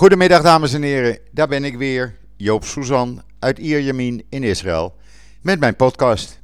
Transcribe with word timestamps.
Goedemiddag 0.00 0.42
dames 0.42 0.72
en 0.72 0.82
heren, 0.82 1.18
daar 1.30 1.48
ben 1.48 1.64
ik 1.64 1.76
weer, 1.76 2.16
Joop 2.36 2.64
Suzan 2.64 3.22
uit 3.38 3.58
Ierjemien 3.58 4.24
in 4.28 4.42
Israël, 4.42 4.94
met 5.42 5.60
mijn 5.60 5.76
podcast. 5.76 6.40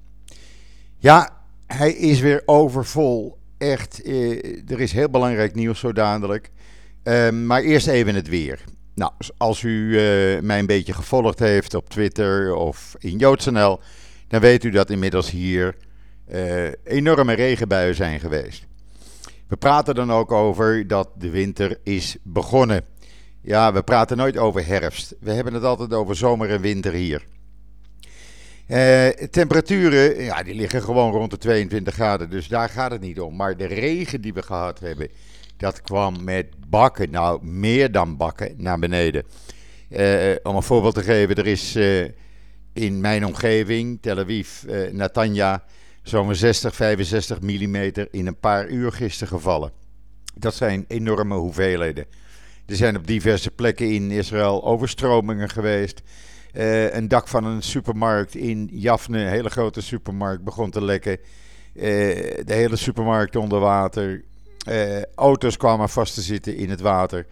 Ja, 0.98 1.42
hij 1.66 1.92
is 1.92 2.20
weer 2.20 2.42
overvol, 2.46 3.38
echt, 3.58 4.02
eh, 4.02 4.70
er 4.70 4.80
is 4.80 4.92
heel 4.92 5.10
belangrijk 5.10 5.54
nieuws 5.54 5.78
zo 5.78 5.92
dadelijk. 5.92 6.50
Uh, 7.04 7.30
maar 7.30 7.62
eerst 7.62 7.86
even 7.86 8.14
het 8.14 8.28
weer. 8.28 8.64
Nou, 8.94 9.12
als 9.36 9.62
u 9.62 9.88
uh, 9.88 10.40
mij 10.40 10.58
een 10.58 10.66
beetje 10.66 10.94
gevolgd 10.94 11.38
heeft 11.38 11.74
op 11.74 11.88
Twitter 11.88 12.54
of 12.54 12.94
in 12.98 13.18
JoodsNL, 13.18 13.80
dan 14.28 14.40
weet 14.40 14.64
u 14.64 14.70
dat 14.70 14.90
inmiddels 14.90 15.30
hier 15.30 15.76
uh, 16.32 16.68
enorme 16.84 17.32
regenbuien 17.32 17.94
zijn 17.94 18.20
geweest. 18.20 18.66
We 19.48 19.56
praten 19.56 19.94
dan 19.94 20.12
ook 20.12 20.32
over 20.32 20.86
dat 20.86 21.08
de 21.18 21.30
winter 21.30 21.78
is 21.82 22.16
begonnen. 22.22 22.84
Ja, 23.46 23.72
we 23.72 23.82
praten 23.82 24.16
nooit 24.16 24.36
over 24.36 24.66
herfst. 24.66 25.14
We 25.20 25.32
hebben 25.32 25.54
het 25.54 25.62
altijd 25.62 25.92
over 25.92 26.16
zomer 26.16 26.50
en 26.50 26.60
winter 26.60 26.92
hier. 26.92 27.26
Uh, 28.68 29.08
temperaturen, 29.08 30.22
ja, 30.22 30.42
die 30.42 30.54
liggen 30.54 30.82
gewoon 30.82 31.12
rond 31.12 31.30
de 31.30 31.38
22 31.38 31.94
graden, 31.94 32.30
dus 32.30 32.48
daar 32.48 32.68
gaat 32.68 32.90
het 32.90 33.00
niet 33.00 33.20
om. 33.20 33.36
Maar 33.36 33.56
de 33.56 33.66
regen 33.66 34.20
die 34.20 34.34
we 34.34 34.42
gehad 34.42 34.78
hebben, 34.78 35.08
dat 35.56 35.82
kwam 35.82 36.24
met 36.24 36.46
bakken, 36.68 37.10
nou 37.10 37.44
meer 37.44 37.92
dan 37.92 38.16
bakken, 38.16 38.54
naar 38.56 38.78
beneden. 38.78 39.24
Uh, 39.90 40.34
om 40.42 40.56
een 40.56 40.62
voorbeeld 40.62 40.94
te 40.94 41.02
geven, 41.02 41.36
er 41.36 41.46
is 41.46 41.76
uh, 41.76 42.08
in 42.72 43.00
mijn 43.00 43.26
omgeving, 43.26 43.98
Tel 44.00 44.18
Aviv, 44.18 44.62
Natanja, 44.92 45.64
zo'n 46.02 46.34
60, 46.34 46.74
65 46.74 47.40
mm 47.40 47.76
in 48.10 48.26
een 48.26 48.38
paar 48.40 48.68
uur 48.68 48.92
gisteren 48.92 49.28
gevallen. 49.28 49.72
Dat 50.34 50.54
zijn 50.54 50.84
enorme 50.88 51.34
hoeveelheden. 51.34 52.06
Er 52.66 52.76
zijn 52.76 52.96
op 52.96 53.06
diverse 53.06 53.50
plekken 53.50 53.90
in 53.90 54.10
Israël 54.10 54.64
overstromingen 54.64 55.48
geweest. 55.48 56.02
Uh, 56.52 56.94
een 56.94 57.08
dak 57.08 57.28
van 57.28 57.44
een 57.44 57.62
supermarkt 57.62 58.34
in 58.34 58.68
Jafne, 58.72 59.18
een 59.18 59.28
hele 59.28 59.50
grote 59.50 59.80
supermarkt, 59.80 60.44
begon 60.44 60.70
te 60.70 60.84
lekken. 60.84 61.18
Uh, 61.74 61.82
de 62.44 62.54
hele 62.54 62.76
supermarkt 62.76 63.36
onder 63.36 63.60
water. 63.60 64.24
Uh, 64.68 65.02
auto's 65.14 65.56
kwamen 65.56 65.88
vast 65.88 66.14
te 66.14 66.20
zitten 66.20 66.56
in 66.56 66.70
het 66.70 66.80
water. 66.80 67.26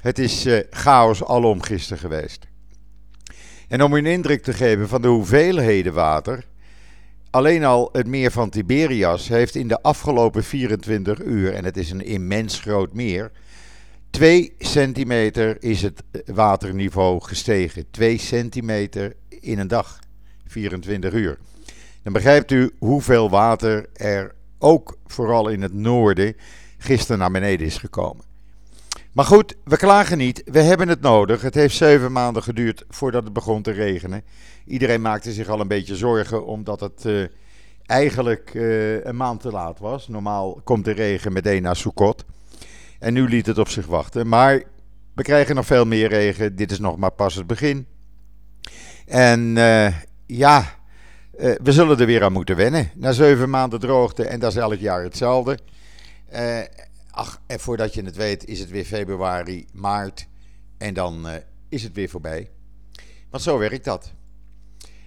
Het 0.00 0.18
is 0.18 0.46
chaos 0.70 1.24
alom 1.24 1.62
gisteren 1.62 1.98
geweest. 1.98 2.46
En 3.68 3.82
om 3.82 3.94
een 3.94 4.06
indruk 4.06 4.42
te 4.42 4.52
geven 4.52 4.88
van 4.88 5.02
de 5.02 5.08
hoeveelheden 5.08 5.92
water. 5.92 6.44
Alleen 7.30 7.64
al 7.64 7.88
het 7.92 8.06
meer 8.06 8.30
van 8.30 8.50
Tiberias 8.50 9.28
heeft 9.28 9.54
in 9.54 9.68
de 9.68 9.82
afgelopen 9.82 10.44
24 10.44 11.22
uur, 11.22 11.54
en 11.54 11.64
het 11.64 11.76
is 11.76 11.90
een 11.90 12.04
immens 12.04 12.60
groot 12.60 12.92
meer, 12.92 13.30
2 14.10 14.54
centimeter 14.58 15.62
is 15.62 15.82
het 15.82 16.02
waterniveau 16.26 17.20
gestegen. 17.20 17.90
2 17.90 18.18
centimeter 18.18 19.16
in 19.28 19.58
een 19.58 19.68
dag, 19.68 19.98
24 20.46 21.12
uur. 21.12 21.38
Dan 22.02 22.12
begrijpt 22.12 22.50
u 22.50 22.74
hoeveel 22.78 23.30
water 23.30 23.86
er 23.92 24.34
ook 24.58 24.98
vooral 25.06 25.48
in 25.48 25.62
het 25.62 25.74
noorden 25.74 26.36
gisteren 26.78 27.18
naar 27.18 27.30
beneden 27.30 27.66
is 27.66 27.78
gekomen. 27.78 28.24
Maar 29.12 29.24
goed, 29.24 29.54
we 29.64 29.76
klagen 29.76 30.18
niet. 30.18 30.42
We 30.44 30.62
hebben 30.62 30.88
het 30.88 31.00
nodig. 31.00 31.42
Het 31.42 31.54
heeft 31.54 31.76
zeven 31.76 32.12
maanden 32.12 32.42
geduurd 32.42 32.84
voordat 32.88 33.24
het 33.24 33.32
begon 33.32 33.62
te 33.62 33.70
regenen. 33.70 34.22
Iedereen 34.64 35.00
maakte 35.00 35.32
zich 35.32 35.48
al 35.48 35.60
een 35.60 35.68
beetje 35.68 35.96
zorgen 35.96 36.46
omdat 36.46 36.80
het 36.80 37.04
uh, 37.06 37.26
eigenlijk 37.86 38.54
uh, 38.54 39.04
een 39.04 39.16
maand 39.16 39.40
te 39.40 39.50
laat 39.50 39.78
was. 39.78 40.08
Normaal 40.08 40.60
komt 40.64 40.84
de 40.84 40.92
regen 40.92 41.32
meteen 41.32 41.62
naar 41.62 41.76
Sukkot. 41.76 42.24
En 42.98 43.12
nu 43.12 43.28
liet 43.28 43.46
het 43.46 43.58
op 43.58 43.68
zich 43.68 43.86
wachten. 43.86 44.28
Maar 44.28 44.62
we 45.14 45.22
krijgen 45.22 45.54
nog 45.54 45.66
veel 45.66 45.84
meer 45.84 46.08
regen. 46.08 46.56
Dit 46.56 46.70
is 46.70 46.78
nog 46.78 46.96
maar 46.96 47.10
pas 47.10 47.34
het 47.34 47.46
begin. 47.46 47.86
En 49.06 49.56
uh, 49.56 49.94
ja, 50.26 50.76
uh, 51.38 51.54
we 51.62 51.72
zullen 51.72 51.98
er 51.98 52.06
weer 52.06 52.24
aan 52.24 52.32
moeten 52.32 52.56
wennen. 52.56 52.90
Na 52.94 53.12
zeven 53.12 53.50
maanden 53.50 53.80
droogte 53.80 54.24
en 54.24 54.40
dat 54.40 54.50
is 54.50 54.58
elk 54.58 54.78
jaar 54.78 55.02
hetzelfde. 55.02 55.58
Uh, 56.32 56.58
ach, 57.10 57.40
en 57.46 57.60
voordat 57.60 57.94
je 57.94 58.02
het 58.02 58.16
weet 58.16 58.44
is 58.44 58.60
het 58.60 58.70
weer 58.70 58.84
februari, 58.84 59.66
maart 59.72 60.26
en 60.78 60.94
dan 60.94 61.26
is 61.68 61.82
het 61.82 61.94
weer 61.94 62.08
voorbij. 62.08 62.50
Want 63.30 63.42
zo 63.42 63.58
werkt 63.58 63.84
dat. 63.84 64.12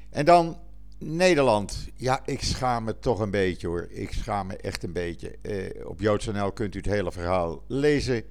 En 0.09 0.25
dan 0.25 0.57
Nederland. 1.03 1.88
Ja, 1.95 2.22
ik 2.25 2.41
schaam 2.41 2.84
me 2.84 3.00
toch 3.00 3.19
een 3.19 3.31
beetje 3.31 3.67
hoor. 3.67 3.88
Ik 3.89 4.12
schaam 4.12 4.47
me 4.47 4.57
echt 4.57 4.84
een 4.84 4.94
beetje. 4.94 5.35
Uh, 5.41 5.88
op 5.88 6.00
JoodsNL 6.00 6.51
kunt 6.51 6.75
u 6.75 6.78
het 6.78 6.88
hele 6.88 7.12
verhaal 7.12 7.63
lezen. 7.67 8.23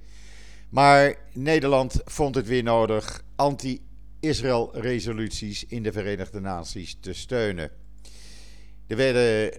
Maar 0.69 1.15
Nederland 1.33 2.01
vond 2.05 2.35
het 2.35 2.47
weer 2.47 2.63
nodig 2.63 3.23
anti-Israël-resoluties 3.35 5.65
in 5.65 5.83
de 5.83 5.91
Verenigde 5.91 6.39
Naties 6.39 6.97
te 6.99 7.13
steunen. 7.13 7.71
Er 8.87 8.95
werden 8.95 9.53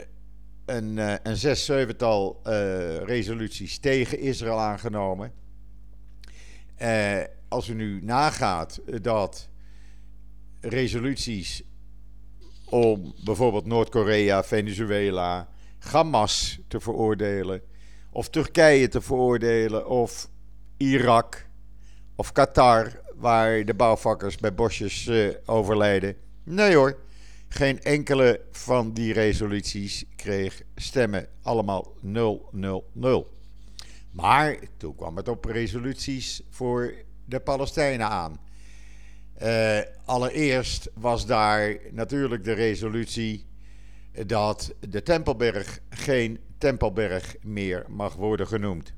een, 0.65 0.97
uh, 0.97 1.15
een 1.23 1.37
zes, 1.37 1.65
zevental 1.65 2.41
uh, 2.47 2.97
resoluties 2.97 3.79
tegen 3.79 4.19
Israël 4.19 4.61
aangenomen. 4.61 5.33
als 7.49 7.69
u 7.69 7.75
nu 7.75 8.01
nagaat 8.03 8.81
dat 9.03 9.49
resoluties 10.61 11.63
om 12.73 13.15
bijvoorbeeld 13.25 13.67
Noord-Korea, 13.67 14.45
Venezuela, 14.45 15.49
Hamas 15.79 16.59
te 16.69 16.81
veroordelen, 16.81 17.63
of 18.11 18.29
Turkije 18.29 18.89
te 18.89 19.01
veroordelen, 19.01 19.89
of 19.89 20.29
Irak, 20.77 21.47
of 22.17 22.33
Qatar, 22.33 23.01
waar 23.15 23.65
de 23.65 23.75
bouwvakkers 23.75 24.37
bij 24.37 24.55
bosjes 24.55 25.07
uh, 25.07 25.35
overlijden. 25.47 26.17
Nee 26.45 26.75
hoor, 26.75 26.99
geen 27.49 27.81
enkele 27.81 28.41
van 28.51 28.93
die 28.93 29.13
resoluties 29.13 30.05
kreeg 30.17 30.63
stemmen. 30.75 31.27
Allemaal 31.43 31.93
000. 32.01 33.29
Maar 34.11 34.57
toen 34.77 34.95
kwam 34.95 35.17
het 35.17 35.29
op 35.29 35.45
resoluties 35.45 36.43
voor 36.51 36.95
de 37.25 37.41
Palestijnen 37.41 38.09
aan. 38.09 38.41
Uh, 39.43 39.79
allereerst 40.05 40.91
was 40.95 41.27
daar 41.27 41.77
natuurlijk 41.91 42.45
de 42.45 42.53
resolutie 42.53 43.47
dat 44.27 44.75
de 44.89 45.03
Tempelberg 45.03 45.79
geen 45.91 46.39
Tempelberg 46.59 47.37
meer 47.41 47.85
mag 47.89 48.15
worden 48.15 48.47
genoemd. 48.47 48.95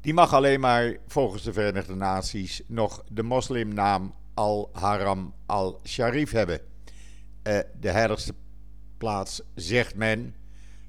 Die 0.00 0.14
mag 0.14 0.32
alleen 0.32 0.60
maar 0.60 0.96
volgens 1.06 1.42
de 1.42 1.52
Verenigde 1.52 1.94
Naties 1.94 2.62
nog 2.66 3.04
de 3.10 3.22
moslimnaam 3.22 4.14
Al-Haram 4.34 5.34
al-Sharif 5.46 6.30
hebben. 6.30 6.60
Uh, 7.42 7.58
de 7.80 7.90
heiligste 7.90 8.34
plaats, 8.98 9.42
zegt 9.54 9.94
men, 9.94 10.34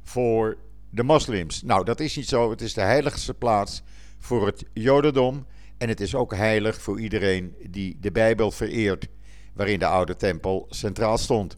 voor 0.03 0.57
de 0.89 1.03
moslims. 1.03 1.61
Nou, 1.61 1.83
dat 1.83 1.99
is 1.99 2.15
niet 2.15 2.27
zo. 2.27 2.49
Het 2.49 2.61
is 2.61 2.73
de 2.73 2.81
heiligste 2.81 3.33
plaats 3.33 3.83
voor 4.17 4.45
het 4.45 4.65
Jodendom. 4.73 5.45
En 5.77 5.89
het 5.89 6.01
is 6.01 6.15
ook 6.15 6.35
heilig 6.35 6.81
voor 6.81 6.99
iedereen 6.99 7.55
die 7.69 7.97
de 7.99 8.11
Bijbel 8.11 8.51
vereert, 8.51 9.07
waarin 9.53 9.79
de 9.79 9.85
oude 9.85 10.15
tempel 10.15 10.65
centraal 10.69 11.17
stond. 11.17 11.57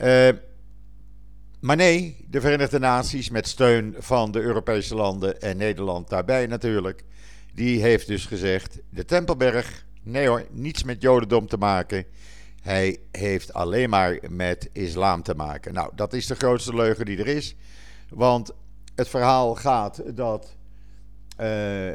Uh, 0.00 0.28
maar 1.60 1.76
nee, 1.76 2.24
de 2.28 2.40
Verenigde 2.40 2.78
Naties, 2.78 3.30
met 3.30 3.48
steun 3.48 3.94
van 3.98 4.30
de 4.30 4.40
Europese 4.40 4.94
landen 4.94 5.40
en 5.40 5.56
Nederland 5.56 6.08
daarbij 6.08 6.46
natuurlijk, 6.46 7.04
die 7.54 7.80
heeft 7.80 8.06
dus 8.06 8.26
gezegd: 8.26 8.78
de 8.90 9.04
Tempelberg, 9.04 9.84
nee 10.02 10.28
hoor, 10.28 10.46
niets 10.50 10.82
met 10.82 11.02
Jodendom 11.02 11.46
te 11.46 11.56
maken. 11.56 12.04
Hij 12.62 12.98
heeft 13.10 13.52
alleen 13.52 13.90
maar 13.90 14.18
met 14.30 14.70
islam 14.72 15.22
te 15.22 15.34
maken. 15.34 15.74
Nou, 15.74 15.90
dat 15.94 16.12
is 16.12 16.26
de 16.26 16.34
grootste 16.34 16.74
leugen 16.74 17.04
die 17.04 17.18
er 17.18 17.26
is. 17.26 17.56
Want 18.08 18.52
het 18.94 19.08
verhaal 19.08 19.54
gaat 19.54 20.16
dat 20.16 20.56
uh, 21.40 21.90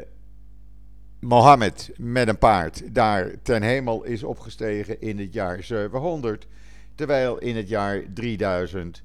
Mohammed 1.24 1.90
met 1.96 2.28
een 2.28 2.38
paard 2.38 2.94
daar 2.94 3.42
ten 3.42 3.62
hemel 3.62 4.02
is 4.02 4.22
opgestegen 4.22 5.00
in 5.00 5.18
het 5.18 5.32
jaar 5.32 5.62
700. 5.62 6.46
Terwijl 6.94 7.38
in 7.38 7.56
het 7.56 7.68
jaar 7.68 8.02
3000 8.14 9.02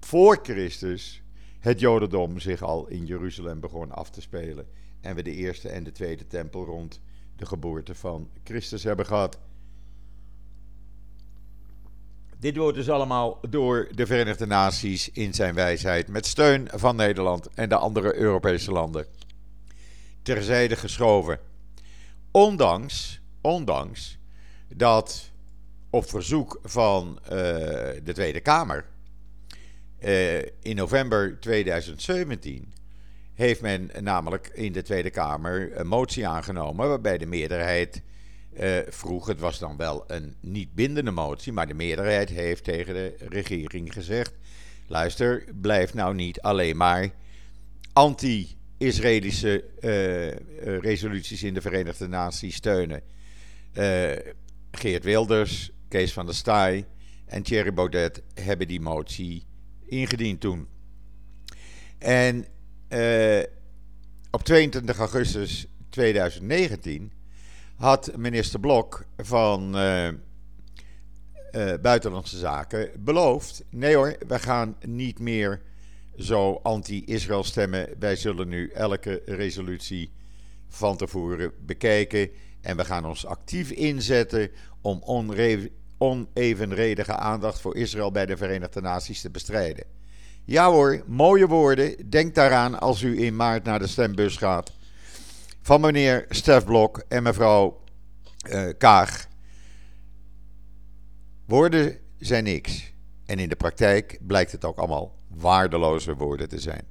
voor 0.00 0.38
Christus 0.42 1.22
het 1.60 1.80
Jodendom 1.80 2.38
zich 2.38 2.62
al 2.62 2.86
in 2.86 3.06
Jeruzalem 3.06 3.60
begon 3.60 3.92
af 3.92 4.10
te 4.10 4.20
spelen. 4.20 4.66
En 5.00 5.14
we 5.14 5.22
de 5.22 5.34
eerste 5.34 5.68
en 5.68 5.84
de 5.84 5.92
tweede 5.92 6.26
tempel 6.26 6.64
rond 6.64 7.00
de 7.36 7.46
geboorte 7.46 7.94
van 7.94 8.28
Christus 8.44 8.84
hebben 8.84 9.06
gehad. 9.06 9.38
Dit 12.38 12.56
wordt 12.56 12.76
dus 12.76 12.90
allemaal 12.90 13.38
door 13.48 13.88
de 13.94 14.06
Verenigde 14.06 14.46
Naties 14.46 15.10
in 15.10 15.34
zijn 15.34 15.54
wijsheid 15.54 16.08
met 16.08 16.26
steun 16.26 16.68
van 16.72 16.96
Nederland 16.96 17.48
en 17.54 17.68
de 17.68 17.76
andere 17.76 18.14
Europese 18.14 18.72
landen 18.72 19.06
terzijde 20.24 20.76
geschoven. 20.76 21.38
Ondanks, 22.30 23.20
ondanks 23.40 24.18
dat 24.68 25.30
op 25.90 26.08
verzoek 26.08 26.60
van 26.62 27.18
uh, 27.22 27.28
de 28.04 28.12
Tweede 28.12 28.40
Kamer 28.40 28.84
uh, 30.00 30.38
in 30.38 30.76
november 30.76 31.40
2017 31.40 32.72
heeft 33.34 33.60
men 33.60 33.90
namelijk 34.00 34.50
in 34.54 34.72
de 34.72 34.82
Tweede 34.82 35.10
Kamer 35.10 35.78
een 35.78 35.86
motie 35.86 36.28
aangenomen 36.28 36.88
waarbij 36.88 37.18
de 37.18 37.26
meerderheid 37.26 38.02
uh, 38.60 38.78
vroeg, 38.88 39.26
het 39.26 39.40
was 39.40 39.58
dan 39.58 39.76
wel 39.76 40.04
een 40.06 40.36
niet 40.40 40.74
bindende 40.74 41.10
motie, 41.10 41.52
maar 41.52 41.66
de 41.66 41.74
meerderheid 41.74 42.28
heeft 42.28 42.64
tegen 42.64 42.94
de 42.94 43.14
regering 43.18 43.92
gezegd: 43.92 44.32
luister, 44.86 45.44
blijf 45.60 45.94
nou 45.94 46.14
niet 46.14 46.40
alleen 46.40 46.76
maar 46.76 47.10
anti-Israëlische 48.78 49.64
uh, 49.80 50.78
resoluties 50.78 51.42
in 51.42 51.54
de 51.54 51.60
Verenigde 51.60 52.08
Naties 52.08 52.54
steunen. 52.54 53.02
Geert 54.70 55.04
Wilders, 55.04 55.70
Kees 55.88 56.12
van 56.12 56.26
der 56.26 56.34
Staaij 56.34 56.86
en 57.26 57.42
Thierry 57.42 57.72
Baudet 57.72 58.22
hebben 58.34 58.68
die 58.68 58.80
motie 58.80 59.46
ingediend 59.86 60.40
toen. 60.40 60.68
En 61.98 62.46
op 64.30 64.42
22 64.42 64.98
augustus 64.98 65.66
2019 65.88 67.12
had 67.76 68.16
minister 68.16 68.60
Blok 68.60 69.04
van 69.16 69.72
Buitenlandse 71.82 72.38
Zaken 72.38 72.90
beloofd: 72.98 73.64
nee 73.70 73.94
hoor, 73.94 74.16
we 74.26 74.38
gaan 74.38 74.76
niet 74.86 75.18
meer 75.18 75.60
zo 76.18 76.60
anti-Israël 76.62 77.44
stemmen. 77.44 77.88
Wij 77.98 78.16
zullen 78.16 78.48
nu 78.48 78.70
elke 78.70 79.22
resolutie 79.26 80.12
van 80.68 80.96
tevoren 80.96 81.52
bekijken 81.66 82.30
en 82.60 82.76
we 82.76 82.84
gaan 82.84 83.06
ons 83.06 83.26
actief 83.26 83.70
inzetten 83.70 84.50
om 84.80 85.02
onevenredige 85.98 87.16
aandacht 87.16 87.60
voor 87.60 87.76
Israël 87.76 88.12
bij 88.12 88.26
de 88.26 88.36
Verenigde 88.36 88.80
Naties 88.80 89.20
te 89.20 89.30
bestrijden. 89.30 89.84
Ja 90.44 90.70
hoor, 90.70 91.02
mooie 91.06 91.46
woorden. 91.46 92.10
Denk 92.10 92.34
daaraan 92.34 92.80
als 92.80 93.02
u 93.02 93.22
in 93.22 93.36
maart 93.36 93.64
naar 93.64 93.78
de 93.78 93.86
stembus 93.86 94.36
gaat 94.36 94.72
van 95.64 95.80
meneer 95.80 96.26
Stef 96.28 96.64
Blok 96.64 97.04
en 97.08 97.22
mevrouw 97.22 97.80
uh, 98.48 98.68
Kaag. 98.78 99.26
Woorden 101.46 101.98
zijn 102.18 102.44
niks. 102.44 102.92
En 103.26 103.38
in 103.38 103.48
de 103.48 103.56
praktijk 103.56 104.18
blijkt 104.26 104.52
het 104.52 104.64
ook 104.64 104.78
allemaal 104.78 105.14
waardeloze 105.36 106.14
woorden 106.14 106.48
te 106.48 106.58
zijn. 106.58 106.84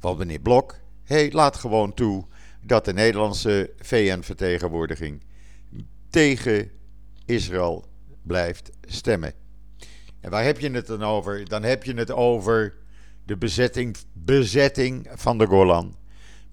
Want 0.00 0.18
meneer 0.18 0.40
Blok, 0.40 0.78
hey, 1.04 1.32
laat 1.32 1.56
gewoon 1.56 1.94
toe 1.94 2.24
dat 2.60 2.84
de 2.84 2.92
Nederlandse 2.92 3.70
VN-vertegenwoordiging 3.78 5.22
tegen 6.10 6.70
Israël 7.24 7.84
blijft 8.22 8.70
stemmen. 8.80 9.32
En 10.20 10.30
waar 10.30 10.44
heb 10.44 10.58
je 10.58 10.70
het 10.70 10.86
dan 10.86 11.02
over? 11.02 11.48
Dan 11.48 11.62
heb 11.62 11.84
je 11.84 11.94
het 11.94 12.12
over 12.12 12.74
de 13.24 13.36
bezetting, 13.36 13.96
bezetting 14.12 15.08
van 15.14 15.38
de 15.38 15.46
Golan 15.46 15.96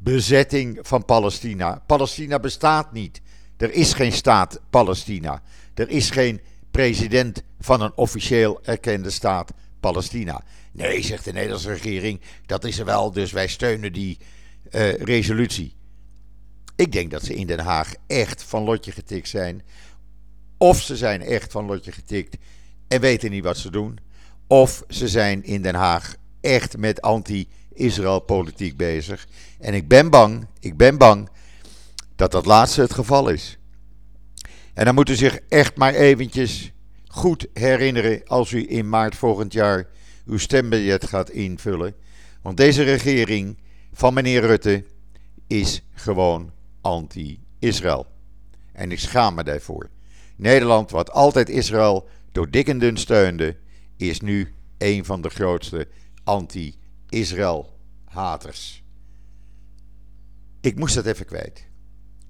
bezetting 0.05 0.79
van 0.81 1.05
Palestina. 1.05 1.83
Palestina 1.85 2.39
bestaat 2.39 2.91
niet. 2.91 3.21
Er 3.57 3.71
is 3.71 3.93
geen 3.93 4.11
staat 4.11 4.59
Palestina. 4.69 5.41
Er 5.73 5.89
is 5.89 6.09
geen 6.09 6.41
president 6.71 7.43
van 7.59 7.81
een 7.81 7.91
officieel 7.95 8.59
erkende 8.63 9.09
staat 9.09 9.51
Palestina. 9.91 10.43
Nee, 10.71 11.01
zegt 11.03 11.23
de 11.25 11.33
Nederlandse 11.33 11.69
regering, 11.73 12.21
dat 12.45 12.63
is 12.63 12.79
er 12.79 12.85
wel, 12.85 13.11
dus 13.11 13.31
wij 13.31 13.47
steunen 13.47 13.93
die 13.93 14.17
uh, 14.71 14.93
resolutie. 14.93 15.75
Ik 16.75 16.91
denk 16.91 17.11
dat 17.11 17.23
ze 17.23 17.35
in 17.35 17.47
Den 17.47 17.59
Haag 17.59 17.93
echt 18.07 18.43
van 18.43 18.63
lotje 18.63 18.91
getikt 18.91 19.29
zijn. 19.29 19.61
Of 20.57 20.81
ze 20.81 20.95
zijn 20.95 21.21
echt 21.21 21.51
van 21.51 21.65
lotje 21.65 21.91
getikt 21.91 22.37
en 22.87 23.01
weten 23.01 23.31
niet 23.31 23.43
wat 23.43 23.57
ze 23.57 23.71
doen. 23.71 23.97
Of 24.47 24.83
ze 24.89 25.07
zijn 25.07 25.43
in 25.43 25.61
Den 25.61 25.75
Haag 25.75 26.15
echt 26.41 26.77
met 26.77 27.01
anti- 27.01 27.47
Israël-politiek 27.73 28.77
bezig. 28.77 29.27
En 29.59 29.73
ik 29.73 29.87
ben 29.87 30.09
bang, 30.09 30.47
ik 30.59 30.77
ben 30.77 30.97
bang 30.97 31.29
dat 32.15 32.31
dat 32.31 32.45
laatste 32.45 32.81
het 32.81 32.93
geval 32.93 33.29
is. 33.29 33.57
En 34.73 34.85
dan 34.85 34.95
moet 34.95 35.09
u 35.09 35.15
zich 35.15 35.39
echt 35.49 35.75
maar 35.75 35.93
eventjes 35.93 36.71
goed 37.15 37.47
herinneren 37.53 38.21
als 38.25 38.51
u 38.51 38.65
in 38.69 38.89
maart 38.89 39.15
volgend 39.15 39.53
jaar 39.53 39.87
uw 40.25 40.37
stembiljet 40.37 41.05
gaat 41.05 41.29
invullen. 41.29 41.95
Want 42.41 42.57
deze 42.57 42.83
regering 42.83 43.57
van 43.93 44.13
meneer 44.13 44.41
Rutte 44.41 44.83
is 45.47 45.81
gewoon 45.93 46.51
anti-Israël. 46.81 48.05
En 48.73 48.91
ik 48.91 48.99
schaam 48.99 49.35
me 49.35 49.43
daarvoor. 49.43 49.89
Nederland, 50.35 50.91
wat 50.91 51.11
altijd 51.11 51.49
Israël 51.49 52.07
door 52.31 52.49
dik 52.49 52.67
en 52.67 52.79
dun 52.79 52.97
steunde, 52.97 53.55
is 53.97 54.21
nu 54.21 54.53
een 54.77 55.05
van 55.05 55.21
de 55.21 55.29
grootste 55.29 55.87
anti-Israël 56.23 56.83
Israël-haters. 57.09 58.83
Ik 60.61 60.79
moest 60.79 60.95
dat 60.95 61.05
even 61.05 61.25
kwijt. 61.25 61.67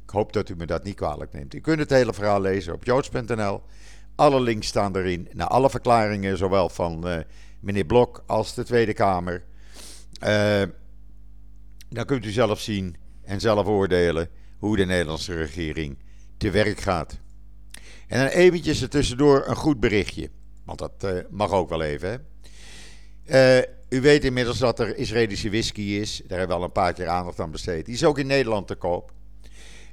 Ik 0.03 0.09
hoop 0.09 0.33
dat 0.33 0.49
u 0.49 0.55
me 0.55 0.65
dat 0.65 0.83
niet 0.83 0.95
kwalijk 0.95 1.33
neemt. 1.33 1.53
U 1.53 1.59
kunt 1.59 1.79
het 1.79 1.89
hele 1.89 2.13
verhaal 2.13 2.41
lezen 2.41 2.73
op 2.73 2.83
joods.nl. 2.83 3.61
Alle 4.15 4.41
links 4.41 4.67
staan 4.67 4.95
erin 4.95 5.27
naar 5.33 5.47
alle 5.47 5.69
verklaringen, 5.69 6.37
zowel 6.37 6.69
van 6.69 7.07
uh, 7.07 7.17
meneer 7.59 7.85
Blok 7.85 8.23
als 8.25 8.53
de 8.53 8.63
Tweede 8.63 8.93
Kamer. 8.93 9.43
Uh, 10.23 10.61
dan 11.89 12.05
kunt 12.05 12.25
u 12.25 12.31
zelf 12.31 12.59
zien 12.59 12.95
en 13.23 13.39
zelf 13.39 13.67
oordelen 13.67 14.29
hoe 14.57 14.75
de 14.75 14.85
Nederlandse 14.85 15.33
regering 15.33 15.97
te 16.37 16.49
werk 16.49 16.79
gaat. 16.79 17.19
En 18.07 18.19
dan 18.19 18.27
eventjes 18.27 18.81
er 18.81 18.89
tussendoor 18.89 19.47
een 19.47 19.55
goed 19.55 19.79
berichtje. 19.79 20.29
Want 20.63 20.79
dat 20.79 21.03
uh, 21.03 21.11
mag 21.29 21.51
ook 21.51 21.69
wel 21.69 21.81
even. 21.81 22.25
Hè. 23.23 23.63
U 23.89 24.01
weet 24.01 24.23
inmiddels 24.23 24.57
dat 24.57 24.79
er 24.79 24.97
Israëlische 24.97 25.49
whisky 25.49 25.81
is. 25.81 26.21
Daar 26.27 26.37
hebben 26.37 26.55
we 26.55 26.61
al 26.61 26.67
een 26.67 26.73
paar 26.73 26.93
keer 26.93 27.07
aandacht 27.07 27.39
aan 27.39 27.51
besteed. 27.51 27.85
Die 27.85 27.93
is 27.93 28.03
ook 28.03 28.19
in 28.19 28.27
Nederland 28.27 28.67
te 28.67 28.75
koop. 28.75 29.13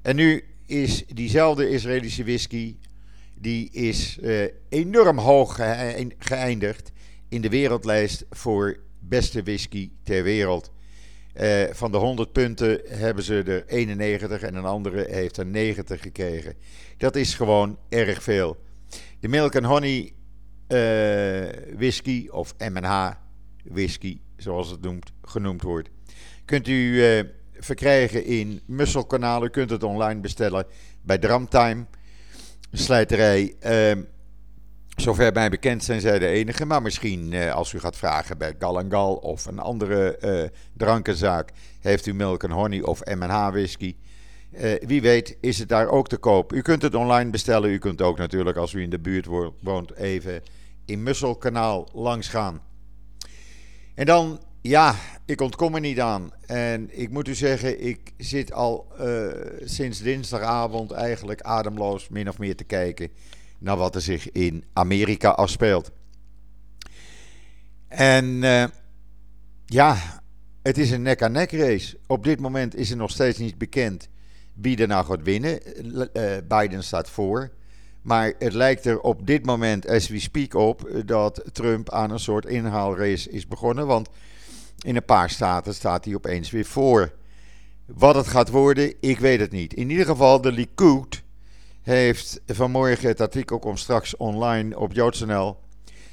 En 0.02 0.16
nu 0.16 0.44
is 0.66 1.06
diezelfde 1.06 1.68
Israëlische 1.68 2.24
whisky. 2.24 2.76
Die 3.42 3.70
is 3.70 4.18
uh, 4.20 4.44
enorm 4.68 5.18
hoog 5.18 5.58
geëindigd 6.18 6.92
in 7.28 7.40
de 7.40 7.48
wereldlijst 7.48 8.24
voor 8.30 8.78
beste 8.98 9.42
whisky 9.42 9.90
ter 10.02 10.22
wereld. 10.22 10.72
Uh, 11.40 11.62
van 11.70 11.92
de 11.92 11.96
100 11.96 12.32
punten 12.32 12.80
hebben 12.84 13.24
ze 13.24 13.42
er 13.42 13.66
91 13.66 14.42
en 14.42 14.54
een 14.54 14.64
andere 14.64 15.06
heeft 15.10 15.36
er 15.36 15.46
90 15.46 16.00
gekregen. 16.00 16.54
Dat 16.96 17.16
is 17.16 17.34
gewoon 17.34 17.78
erg 17.88 18.22
veel. 18.22 18.56
De 19.20 19.28
Milk 19.28 19.56
and 19.56 19.66
Honey 19.66 20.12
uh, 20.68 21.76
whisky 21.76 22.28
of 22.28 22.54
MH 22.58 23.10
whisky, 23.64 24.18
zoals 24.36 24.70
het 24.70 24.86
genoemd 25.22 25.62
wordt. 25.62 25.88
Kunt 26.44 26.68
u 26.68 27.02
verkrijgen 27.52 28.24
in 28.24 28.60
Musselkanaal. 28.66 29.44
U 29.44 29.48
kunt 29.48 29.70
het 29.70 29.82
online 29.82 30.20
bestellen 30.20 30.66
bij 31.02 31.18
Dramtime, 31.18 31.86
slijterij. 32.72 33.54
Uh, 33.66 34.02
zover 34.96 35.32
mij 35.32 35.50
bekend 35.50 35.84
zijn 35.84 36.00
zij 36.00 36.18
de 36.18 36.26
enige. 36.26 36.66
Maar 36.66 36.82
misschien 36.82 37.32
uh, 37.32 37.52
als 37.52 37.72
u 37.72 37.80
gaat 37.80 37.96
vragen 37.96 38.38
bij 38.38 38.54
Gal 38.58 38.82
Gal 38.88 39.14
of 39.14 39.46
een 39.46 39.58
andere 39.58 40.18
uh, 40.24 40.58
drankenzaak. 40.76 41.50
Heeft 41.80 42.06
u 42.06 42.14
Milk 42.14 42.42
Honey 42.42 42.82
of 42.82 43.04
M&H 43.04 43.50
whisky. 43.50 43.96
Uh, 44.52 44.74
wie 44.86 45.02
weet 45.02 45.36
is 45.40 45.58
het 45.58 45.68
daar 45.68 45.88
ook 45.88 46.08
te 46.08 46.16
koop. 46.16 46.52
U 46.52 46.62
kunt 46.62 46.82
het 46.82 46.94
online 46.94 47.30
bestellen. 47.30 47.70
U 47.70 47.78
kunt 47.78 48.02
ook 48.02 48.18
natuurlijk 48.18 48.56
als 48.56 48.72
u 48.72 48.82
in 48.82 48.90
de 48.90 48.98
buurt 48.98 49.26
woont 49.60 49.94
even 49.94 50.42
in 50.84 51.02
Musselkanaal 51.02 51.88
langs 51.92 52.28
gaan. 52.28 52.60
En 53.94 54.06
dan, 54.06 54.40
ja, 54.62 54.94
ik 55.24 55.40
ontkom 55.40 55.74
er 55.74 55.80
niet 55.80 56.00
aan. 56.00 56.32
En 56.46 56.98
ik 56.98 57.10
moet 57.10 57.28
u 57.28 57.34
zeggen, 57.34 57.84
ik 57.86 58.12
zit 58.16 58.52
al 58.52 58.92
uh, 59.00 59.26
sinds 59.64 60.00
dinsdagavond 60.00 60.90
eigenlijk 60.90 61.40
ademloos 61.40 62.08
min 62.08 62.28
of 62.28 62.38
meer 62.38 62.56
te 62.56 62.64
kijken 62.64 63.10
naar 63.58 63.76
wat 63.76 63.94
er 63.94 64.00
zich 64.00 64.32
in 64.32 64.64
Amerika 64.72 65.30
afspeelt. 65.30 65.90
En 67.88 68.24
uh, 68.42 68.64
ja, 69.66 69.96
het 70.62 70.78
is 70.78 70.90
een 70.90 71.02
nek-aan-nek 71.02 71.52
race. 71.52 71.98
Op 72.06 72.24
dit 72.24 72.40
moment 72.40 72.76
is 72.76 72.90
er 72.90 72.96
nog 72.96 73.10
steeds 73.10 73.38
niet 73.38 73.58
bekend 73.58 74.08
wie 74.54 74.76
er 74.76 74.86
nou 74.86 75.04
gaat 75.06 75.22
winnen. 75.22 75.60
Uh, 76.12 76.36
Biden 76.48 76.84
staat 76.84 77.10
voor. 77.10 77.50
Maar 78.02 78.32
het 78.38 78.52
lijkt 78.52 78.86
er 78.86 79.00
op 79.00 79.26
dit 79.26 79.44
moment, 79.44 79.88
as 79.88 80.08
we 80.08 80.20
speak, 80.20 80.54
op 80.54 81.02
dat 81.06 81.44
Trump 81.52 81.90
aan 81.90 82.10
een 82.10 82.18
soort 82.18 82.46
inhaalrace 82.46 83.30
is 83.30 83.46
begonnen. 83.46 83.86
Want 83.86 84.08
in 84.82 84.96
een 84.96 85.04
paar 85.04 85.30
staten 85.30 85.74
staat 85.74 86.04
hij 86.04 86.14
opeens 86.14 86.50
weer 86.50 86.64
voor. 86.64 87.12
Wat 87.86 88.14
het 88.14 88.26
gaat 88.26 88.48
worden, 88.48 88.94
ik 89.00 89.18
weet 89.18 89.40
het 89.40 89.50
niet. 89.50 89.74
In 89.74 89.90
ieder 89.90 90.06
geval, 90.06 90.40
de 90.40 90.52
Likud 90.52 91.22
heeft 91.82 92.40
vanmorgen, 92.46 93.08
het 93.08 93.20
artikel 93.20 93.58
komt 93.58 93.78
straks 93.78 94.16
online 94.16 94.78
op 94.78 94.92
JoodsNL, 94.92 95.56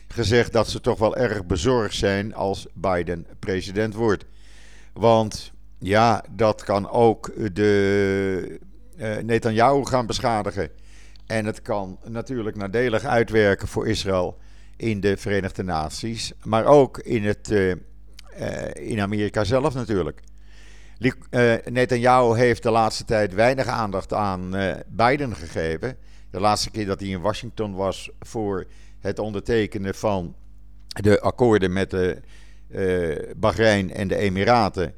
gezegd 0.07 0.53
dat 0.53 0.69
ze 0.69 0.81
toch 0.81 0.99
wel 0.99 1.15
erg 1.15 1.45
bezorgd 1.45 1.95
zijn 1.95 2.33
als 2.33 2.67
Biden 2.73 3.25
president 3.39 3.93
wordt. 3.93 4.25
Want 4.93 5.51
ja, 5.79 6.23
dat 6.29 6.63
kan 6.63 6.89
ook 6.89 7.31
de 7.53 8.59
uh, 8.97 9.17
Netanyahu 9.17 9.85
gaan 9.85 10.05
beschadigen. 10.05 10.69
En 11.25 11.45
het 11.45 11.61
kan 11.61 11.99
natuurlijk 12.05 12.55
nadelig 12.55 13.03
uitwerken 13.03 13.67
voor 13.67 13.87
Israël 13.87 14.37
in 14.75 14.99
de 14.99 15.17
Verenigde 15.17 15.63
Naties, 15.63 16.31
maar 16.43 16.65
ook 16.65 16.97
in, 16.97 17.23
het, 17.23 17.51
uh, 17.51 17.73
in 18.73 18.99
Amerika 19.01 19.43
zelf 19.43 19.73
natuurlijk. 19.73 20.21
Uh, 20.99 21.53
Netanyahu 21.65 22.37
heeft 22.37 22.63
de 22.63 22.71
laatste 22.71 23.05
tijd 23.05 23.33
weinig 23.33 23.65
aandacht 23.65 24.13
aan 24.13 24.55
uh, 24.55 24.73
Biden 24.87 25.35
gegeven. 25.35 25.97
De 26.31 26.39
laatste 26.39 26.71
keer 26.71 26.85
dat 26.85 26.99
hij 26.99 27.09
in 27.09 27.21
Washington 27.21 27.73
was 27.73 28.09
voor 28.19 28.67
het 28.99 29.19
ondertekenen 29.19 29.95
van 29.95 30.35
de 30.87 31.21
akkoorden 31.21 31.73
met 31.73 31.89
de 31.91 32.21
Bahrein 33.35 33.93
en 33.93 34.07
de 34.07 34.15
Emiraten, 34.15 34.93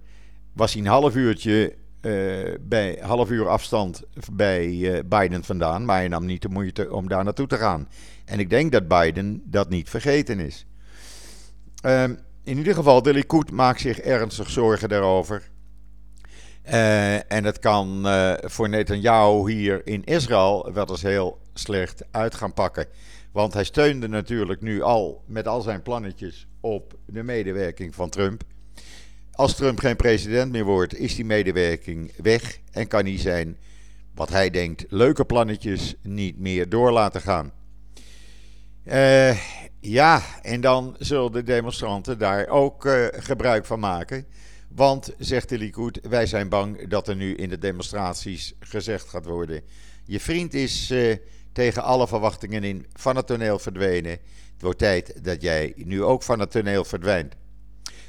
was 0.53 0.73
hij 0.73 0.81
een 0.81 0.87
half 0.87 1.15
uurtje 1.15 1.75
bij 2.61 2.99
half 3.01 3.29
uur 3.29 3.47
afstand 3.47 4.03
bij 4.31 5.03
Biden 5.05 5.43
vandaan, 5.43 5.85
maar 5.85 5.97
hij 5.97 6.07
nam 6.07 6.25
niet 6.25 6.41
de 6.41 6.49
moeite 6.49 6.93
om 6.93 7.07
daar 7.07 7.23
naartoe 7.23 7.47
te 7.47 7.57
gaan. 7.57 7.87
En 8.25 8.39
ik 8.39 8.49
denk 8.49 8.71
dat 8.71 8.87
Biden 8.87 9.41
dat 9.45 9.69
niet 9.69 9.89
vergeten 9.89 10.39
is. 10.39 10.65
Ehm, 11.81 12.15
in 12.43 12.57
ieder 12.57 12.73
geval, 12.73 13.01
de 13.01 13.13
Likud 13.13 13.51
maakt 13.51 13.81
zich 13.81 13.99
ernstig 13.99 14.49
zorgen 14.49 14.89
daarover. 14.89 15.49
Uh, 16.65 17.31
en 17.31 17.43
het 17.43 17.59
kan 17.59 18.07
uh, 18.07 18.33
voor 18.39 18.69
Netanyahu 18.69 19.51
hier 19.51 19.81
in 19.87 20.03
Israël 20.03 20.71
wel 20.73 20.89
eens 20.89 21.01
heel 21.01 21.39
slecht 21.53 22.03
uit 22.11 22.35
gaan 22.35 22.53
pakken. 22.53 22.85
Want 23.31 23.53
hij 23.53 23.63
steunde 23.63 24.07
natuurlijk 24.07 24.61
nu 24.61 24.81
al 24.81 25.23
met 25.25 25.47
al 25.47 25.61
zijn 25.61 25.81
plannetjes 25.81 26.47
op 26.59 26.93
de 27.05 27.23
medewerking 27.23 27.95
van 27.95 28.09
Trump. 28.09 28.43
Als 29.31 29.55
Trump 29.55 29.79
geen 29.79 29.95
president 29.95 30.51
meer 30.51 30.63
wordt, 30.63 30.97
is 30.97 31.15
die 31.15 31.25
medewerking 31.25 32.11
weg 32.21 32.59
en 32.71 32.87
kan 32.87 33.05
hij 33.05 33.17
zijn, 33.17 33.57
wat 34.13 34.29
hij 34.29 34.49
denkt, 34.49 34.85
leuke 34.89 35.25
plannetjes 35.25 35.95
niet 36.01 36.39
meer 36.39 36.69
door 36.69 36.91
laten 36.91 37.21
gaan. 37.21 37.51
Uh, 38.85 39.37
ja, 39.81 40.23
en 40.41 40.61
dan 40.61 40.95
zullen 40.99 41.31
de 41.31 41.43
demonstranten 41.43 42.17
daar 42.17 42.47
ook 42.47 42.85
uh, 42.85 43.05
gebruik 43.11 43.65
van 43.65 43.79
maken. 43.79 44.25
Want, 44.67 45.13
zegt 45.17 45.49
de 45.49 45.57
Likud, 45.57 45.99
wij 46.09 46.25
zijn 46.25 46.49
bang 46.49 46.87
dat 46.87 47.07
er 47.07 47.15
nu 47.15 47.35
in 47.35 47.49
de 47.49 47.57
demonstraties 47.57 48.53
gezegd 48.59 49.09
gaat 49.09 49.25
worden: 49.25 49.61
je 50.05 50.19
vriend 50.19 50.53
is 50.53 50.91
uh, 50.91 51.15
tegen 51.51 51.83
alle 51.83 52.07
verwachtingen 52.07 52.63
in 52.63 52.85
van 52.93 53.15
het 53.15 53.27
toneel 53.27 53.59
verdwenen. 53.59 54.11
Het 54.11 54.61
wordt 54.61 54.79
tijd 54.79 55.23
dat 55.23 55.41
jij 55.41 55.73
nu 55.75 56.03
ook 56.03 56.23
van 56.23 56.39
het 56.39 56.51
toneel 56.51 56.83
verdwijnt. 56.83 57.35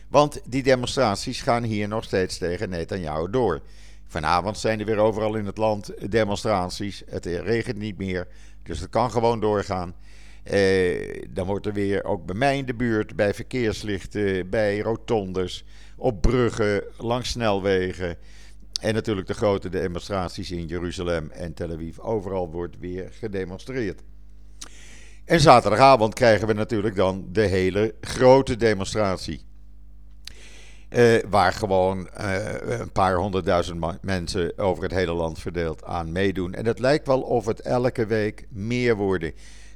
Want 0.08 0.40
die 0.44 0.62
demonstraties 0.62 1.42
gaan 1.42 1.62
hier 1.62 1.88
nog 1.88 2.04
steeds 2.04 2.38
tegen 2.38 2.70
Netanyahu 2.70 3.30
door. 3.30 3.62
Vanavond 4.06 4.58
zijn 4.58 4.80
er 4.80 4.86
weer 4.86 4.98
overal 4.98 5.34
in 5.34 5.46
het 5.46 5.56
land 5.56 6.10
demonstraties. 6.10 7.02
Het 7.06 7.26
regent 7.26 7.78
niet 7.78 7.98
meer, 7.98 8.28
dus 8.62 8.80
het 8.80 8.90
kan 8.90 9.10
gewoon 9.10 9.40
doorgaan. 9.40 9.94
Eh, 10.42 11.22
dan 11.30 11.46
wordt 11.46 11.66
er 11.66 11.72
weer 11.72 12.04
ook 12.04 12.26
bij 12.26 12.34
mij 12.34 12.56
in 12.56 12.66
de 12.66 12.74
buurt, 12.74 13.16
bij 13.16 13.34
verkeerslichten, 13.34 14.50
bij 14.50 14.78
rotondes, 14.78 15.64
op 15.96 16.20
bruggen, 16.20 16.84
langs 16.98 17.30
snelwegen. 17.30 18.16
En 18.80 18.94
natuurlijk 18.94 19.26
de 19.26 19.34
grote 19.34 19.68
demonstraties 19.68 20.50
in 20.50 20.66
Jeruzalem 20.66 21.30
en 21.30 21.54
Tel 21.54 21.70
Aviv. 21.70 21.98
Overal 21.98 22.50
wordt 22.50 22.78
weer 22.78 23.08
gedemonstreerd. 23.12 24.02
En 25.24 25.40
zaterdagavond 25.40 26.14
krijgen 26.14 26.46
we 26.46 26.52
natuurlijk 26.52 26.96
dan 26.96 27.28
de 27.32 27.46
hele 27.46 27.94
grote 28.00 28.56
demonstratie. 28.56 29.44
Uh, 30.90 31.22
waar 31.30 31.52
gewoon 31.52 32.08
uh, 32.20 32.78
een 32.80 32.92
paar 32.92 33.16
honderdduizend 33.16 34.02
mensen 34.02 34.58
over 34.58 34.82
het 34.82 34.92
hele 34.92 35.12
land 35.12 35.38
verdeeld 35.38 35.84
aan 35.84 36.12
meedoen. 36.12 36.54
En 36.54 36.66
het 36.66 36.78
lijkt 36.78 37.06
wel 37.06 37.20
of 37.20 37.46
het 37.46 37.60
elke 37.60 38.06
week 38.06 38.46
meer 38.50 38.96
worden. 38.96 39.32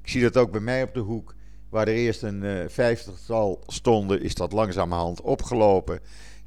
Ik 0.06 0.12
zie 0.12 0.22
dat 0.22 0.36
ook 0.36 0.50
bij 0.50 0.60
mij 0.60 0.82
op 0.82 0.94
de 0.94 1.00
hoek. 1.00 1.34
Waar 1.68 1.88
er 1.88 1.94
eerst 1.94 2.22
een 2.22 2.42
uh, 2.42 2.64
vijftigtal 2.68 3.62
stonden, 3.66 4.22
is 4.22 4.34
dat 4.34 4.52
langzamerhand 4.52 5.20
opgelopen. 5.20 6.00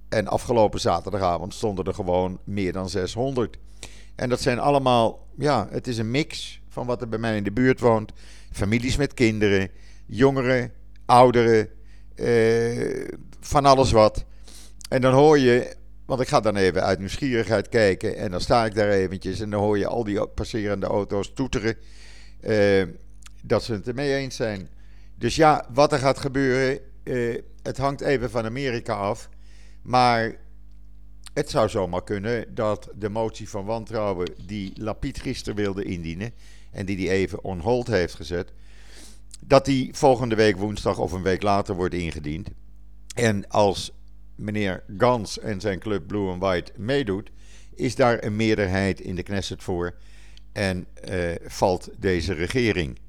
En 0.10 0.28
afgelopen 0.28 0.80
zaterdagavond 0.80 1.54
stonden 1.54 1.86
er 1.86 1.94
gewoon 1.94 2.40
meer 2.44 2.74
dan 2.74 2.90
600. 2.90 3.58
En 4.16 4.30
dat 4.30 4.42
zijn 4.42 4.60
allemaal, 4.60 5.28
ja, 5.38 5.68
het 5.72 5.88
is 5.88 5.98
een 5.98 6.12
mix 6.12 6.62
van 6.70 6.86
wat 6.86 7.02
er 7.02 7.10
bij 7.10 7.20
mij 7.20 7.38
in 7.38 7.44
de 7.44 7.52
buurt 7.52 7.80
woont. 7.80 8.12
Families 8.52 8.98
met 8.98 9.14
kinderen, 9.14 9.70
jongeren, 10.06 10.72
ouderen, 11.06 11.70
eh, 12.16 13.08
van 13.40 13.66
alles 13.66 13.92
wat. 13.92 14.26
En 14.90 15.02
dan 15.02 15.14
hoor 15.14 15.40
je, 15.40 15.76
want 16.06 16.22
ik 16.22 16.28
ga 16.28 16.40
dan 16.40 16.56
even 16.56 16.84
uit 16.84 17.00
nieuwsgierigheid 17.00 17.70
kijken. 17.70 18.16
En 18.16 18.32
dan 18.32 18.42
sta 18.42 18.66
ik 18.66 18.76
daar 18.76 18.90
eventjes 18.90 19.40
en 19.40 19.50
dan 19.50 19.62
hoor 19.62 19.78
je 19.78 19.88
al 19.88 20.04
die 20.04 20.28
passerende 20.28 20.86
auto's 20.86 21.34
toeteren. 21.34 21.76
Uh, 22.42 22.84
dat 23.44 23.64
ze 23.64 23.74
het 23.74 23.88
ermee 23.88 24.16
eens 24.16 24.36
zijn. 24.36 24.70
Dus 25.16 25.36
ja, 25.36 25.66
wat 25.74 25.92
er 25.92 26.00
gaat 26.00 26.20
gebeuren, 26.20 26.80
uh, 27.04 27.42
het 27.62 27.78
hangt 27.78 28.02
even 28.02 28.30
van 28.30 28.46
Amerika 28.46 28.94
af. 28.94 29.30
Maar 29.82 30.36
het 31.34 31.50
zou 31.50 31.70
zomaar 31.70 32.04
kunnen 32.04 32.56
dat 32.56 32.90
de 32.96 33.10
motie 33.10 33.50
van 33.50 33.66
wantrouwen 33.66 34.34
die 34.46 34.72
Lapid 34.76 35.20
gisteren 35.20 35.56
wilde 35.56 35.84
indienen 35.84 36.34
en 36.72 36.86
die 36.86 37.08
hij 37.08 37.16
even 37.16 37.44
on 37.44 37.60
hold 37.60 37.88
heeft 37.88 38.16
gezet, 38.16 38.54
dat 39.40 39.66
die 39.66 39.90
volgende 39.94 40.36
week 40.36 40.58
woensdag 40.58 40.98
of 41.00 41.12
een 41.12 41.22
week 41.22 41.42
later 41.42 41.76
wordt 41.76 41.94
ingediend. 41.94 42.50
En 43.16 43.48
als 43.48 43.92
meneer 44.36 44.84
Gans 44.98 45.40
en 45.40 45.62
zijn 45.62 45.80
club 45.80 46.08
Blue 46.08 46.30
and 46.30 46.42
White 46.42 46.72
meedoet, 46.76 47.32
is 47.76 47.96
daar 47.96 48.24
een 48.24 48.36
meerderheid 48.36 49.00
in 49.00 49.16
de 49.16 49.24
Knesset 49.24 49.64
voor 49.64 49.96
en 50.52 50.86
uh, 51.10 51.32
valt 51.46 51.90
deze 51.98 52.34
regering. 52.34 53.00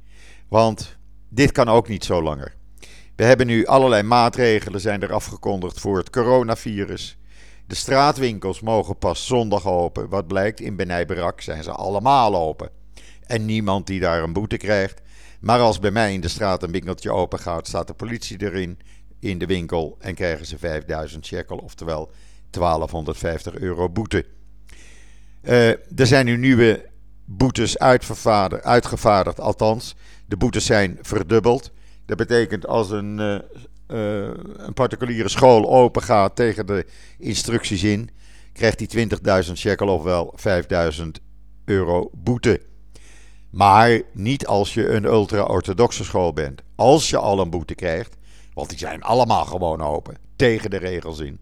Want 0.50 0.97
dit 1.28 1.52
kan 1.52 1.69
ook 1.69 1.88
niet 1.88 2.04
zo 2.04 2.23
langer. 2.23 2.54
We 3.16 3.25
hebben 3.25 3.47
nu 3.47 3.66
allerlei 3.66 4.02
maatregelen 4.02 4.80
zijn 4.80 5.02
er 5.02 5.12
afgekondigd 5.12 5.80
voor 5.80 5.97
het 5.97 6.11
coronavirus. 6.11 7.19
De 7.66 7.75
straatwinkels 7.75 8.61
mogen 8.61 8.99
pas 8.99 9.26
zondag 9.26 9.66
open. 9.66 10.09
Wat 10.09 10.26
blijkt, 10.26 10.61
in 10.61 10.76
Benai 10.76 11.07
Barak 11.07 11.40
zijn 11.40 11.62
ze 11.62 11.71
allemaal 11.71 12.37
open. 12.37 12.71
En 13.26 13.45
niemand 13.45 13.87
die 13.87 14.00
daar 14.00 14.23
een 14.23 14.33
boete 14.33 14.57
krijgt. 14.57 15.00
Maar 15.40 15.61
als 15.61 15.78
bij 15.78 15.90
mij 15.90 16.12
in 16.12 16.21
de 16.21 16.28
straat 16.28 16.62
een 16.62 16.71
winkeltje 16.71 17.12
open 17.12 17.38
gaat, 17.38 17.66
staat 17.66 17.87
de 17.87 17.95
politie 17.95 18.42
erin 18.42 18.78
in 19.19 19.38
de 19.38 19.47
winkel 19.47 19.97
en 20.00 20.14
krijgen 20.14 20.47
ze 20.47 20.59
5000 20.59 21.26
shekel, 21.26 21.57
oftewel 21.57 22.11
1250 22.50 23.54
euro 23.54 23.88
boete. 23.88 24.26
Uh, 25.42 25.69
er 25.71 26.07
zijn 26.07 26.26
nu 26.26 26.37
nieuwe 26.37 26.88
boetes 27.25 27.78
uitgevaardigd, 27.78 29.40
althans. 29.40 29.97
De 30.31 30.37
boetes 30.37 30.67
zijn 30.67 30.99
verdubbeld. 31.03 31.71
Dat 32.07 32.17
betekent 32.17 32.67
als 32.67 32.91
een, 32.91 33.19
uh, 33.19 33.39
uh, 33.89 34.31
een 34.57 34.73
particuliere 34.75 35.29
school 35.29 35.71
open 35.71 36.03
gaat 36.03 36.37
tegen 36.37 36.67
de 36.67 36.87
instructies 37.19 37.83
in, 37.83 38.11
krijgt 38.53 38.93
hij 38.93 39.09
20.000 39.47 39.53
shekel 39.53 39.89
ofwel 39.89 40.35
5.000 41.01 41.07
euro 41.65 42.11
boete. 42.15 42.61
Maar 43.51 44.01
niet 44.13 44.47
als 44.47 44.75
je 44.75 44.89
een 44.89 45.05
ultra-orthodoxe 45.05 46.05
school 46.05 46.33
bent. 46.33 46.63
Als 46.75 47.11
je 47.11 47.17
al 47.17 47.41
een 47.41 47.51
boete 47.51 47.75
krijgt, 47.75 48.17
want 48.55 48.69
die 48.69 48.79
zijn 48.79 49.03
allemaal 49.03 49.45
gewoon 49.45 49.81
open, 49.81 50.17
tegen 50.37 50.71
de 50.71 50.79
regels 50.79 51.19
in. 51.19 51.41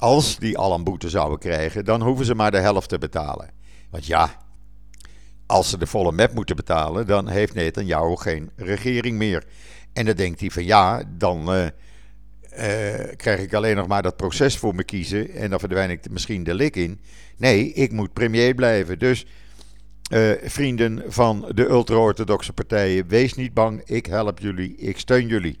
Als 0.00 0.38
die 0.38 0.58
al 0.58 0.74
een 0.74 0.84
boete 0.84 1.08
zouden 1.08 1.38
krijgen, 1.38 1.84
dan 1.84 2.02
hoeven 2.02 2.24
ze 2.24 2.34
maar 2.34 2.50
de 2.50 2.60
helft 2.60 2.88
te 2.88 2.98
betalen. 2.98 3.50
Want 3.90 4.06
ja, 4.06 4.36
als 5.46 5.70
ze 5.70 5.78
de 5.78 5.86
volle 5.86 6.12
map 6.12 6.32
moeten 6.32 6.56
betalen, 6.56 7.06
dan 7.06 7.28
heeft 7.28 7.54
Netanyahu 7.54 8.16
geen 8.16 8.50
regering 8.56 9.18
meer. 9.18 9.44
En 9.92 10.04
dan 10.04 10.14
denkt 10.14 10.40
hij 10.40 10.50
van 10.50 10.64
ja, 10.64 11.02
dan 11.08 11.54
uh, 11.54 11.64
uh, 11.64 13.16
krijg 13.16 13.40
ik 13.40 13.54
alleen 13.54 13.76
nog 13.76 13.86
maar 13.86 14.02
dat 14.02 14.16
proces 14.16 14.56
voor 14.56 14.74
me 14.74 14.84
kiezen 14.84 15.30
en 15.30 15.50
dan 15.50 15.58
verdwijn 15.58 15.90
ik 15.90 16.10
misschien 16.10 16.44
de 16.44 16.54
lik 16.54 16.76
in. 16.76 17.00
Nee, 17.36 17.72
ik 17.72 17.92
moet 17.92 18.12
premier 18.12 18.54
blijven. 18.54 18.98
Dus 18.98 19.26
uh, 20.12 20.32
vrienden 20.42 21.02
van 21.06 21.52
de 21.54 21.68
ultra-orthodoxe 21.68 22.52
partijen, 22.52 23.08
wees 23.08 23.34
niet 23.34 23.54
bang, 23.54 23.82
ik 23.84 24.06
help 24.06 24.38
jullie, 24.38 24.76
ik 24.76 24.98
steun 24.98 25.26
jullie. 25.26 25.58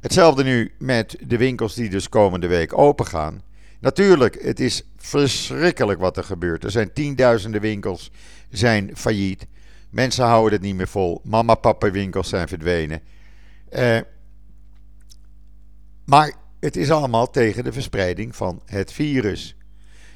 Hetzelfde 0.00 0.44
nu 0.44 0.72
met 0.78 1.16
de 1.26 1.36
winkels 1.36 1.74
die 1.74 1.90
dus 1.90 2.08
komende 2.08 2.46
week 2.46 2.78
open 2.78 3.06
gaan. 3.06 3.42
Natuurlijk, 3.80 4.42
het 4.42 4.60
is 4.60 4.82
verschrikkelijk 4.96 6.00
wat 6.00 6.16
er 6.16 6.24
gebeurt. 6.24 6.64
Er 6.64 6.70
zijn 6.70 6.92
tienduizenden 6.92 7.60
winkels 7.60 8.10
zijn 8.50 8.96
failliet. 8.96 9.46
Mensen 9.90 10.24
houden 10.24 10.52
het 10.52 10.62
niet 10.62 10.74
meer 10.74 10.88
vol. 10.88 11.20
Mama-papa 11.24 11.90
winkels 11.90 12.28
zijn 12.28 12.48
verdwenen. 12.48 13.00
Uh, 13.72 13.98
maar 16.04 16.32
het 16.60 16.76
is 16.76 16.90
allemaal 16.90 17.30
tegen 17.30 17.64
de 17.64 17.72
verspreiding 17.72 18.36
van 18.36 18.62
het 18.66 18.92
virus. 18.92 19.56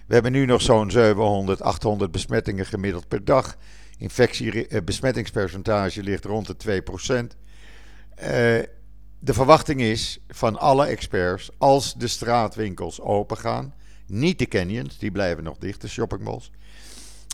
We 0.07 0.15
hebben 0.15 0.33
nu 0.33 0.45
nog 0.45 0.63
zo'n 0.63 0.91
700, 0.91 1.63
800 1.63 2.11
besmettingen 2.11 2.67
gemiddeld 2.67 3.09
per 3.09 3.25
dag. 3.25 3.57
Infectie, 3.99 4.69
uh, 4.69 4.81
besmettingspercentage 4.85 6.03
ligt 6.03 6.25
rond 6.25 6.47
de 6.47 6.83
2%. 7.33 7.37
Uh, 8.23 8.59
de 9.25 9.35
verwachting 9.35 9.81
is 9.81 10.19
van 10.29 10.59
alle 10.59 10.87
experts, 10.87 11.51
als 11.59 11.95
de 11.95 12.07
straatwinkels 12.07 13.01
open 13.01 13.37
gaan, 13.37 13.75
niet 14.07 14.39
de 14.39 14.47
canyons, 14.47 14.99
die 14.99 15.11
blijven 15.11 15.45
nog 15.45 15.59
dicht, 15.59 15.81
de 15.81 15.89
shoppingmalls. 15.89 16.51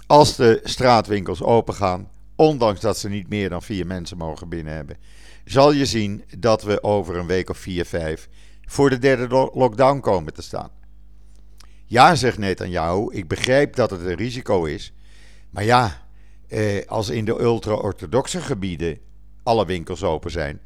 Als 0.06 0.36
de 0.36 0.60
straatwinkels 0.64 1.42
open 1.42 1.74
gaan, 1.74 2.10
ondanks 2.36 2.80
dat 2.80 2.98
ze 2.98 3.08
niet 3.08 3.28
meer 3.28 3.48
dan 3.48 3.62
vier 3.62 3.86
mensen 3.86 4.16
mogen 4.16 4.48
binnen 4.48 4.74
hebben, 4.74 4.96
zal 5.44 5.72
je 5.72 5.86
zien 5.86 6.24
dat 6.38 6.62
we 6.62 6.82
over 6.82 7.16
een 7.16 7.26
week 7.26 7.50
of 7.50 7.58
vier, 7.58 7.84
vijf 7.84 8.28
voor 8.64 8.90
de 8.90 8.98
derde 8.98 9.50
lockdown 9.54 10.00
komen 10.00 10.34
te 10.34 10.42
staan. 10.42 10.70
Ja, 11.84 12.14
zegt 12.14 12.38
Netanyahu, 12.38 13.12
ik 13.12 13.28
begrijp 13.28 13.74
dat 13.74 13.90
het 13.90 14.00
een 14.00 14.14
risico 14.14 14.64
is. 14.64 14.92
Maar 15.50 15.64
ja, 15.64 16.06
eh, 16.48 16.86
als 16.86 17.08
in 17.08 17.24
de 17.24 17.40
ultra-orthodoxe 17.40 18.40
gebieden 18.40 18.98
alle 19.42 19.66
winkels 19.66 20.02
open 20.02 20.30
zijn, 20.30 20.60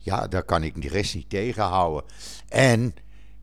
ja, 0.00 0.26
daar 0.26 0.42
kan 0.42 0.62
ik 0.62 0.82
de 0.82 0.88
rest 0.88 1.14
niet 1.14 1.30
tegenhouden. 1.30 2.10
En 2.48 2.94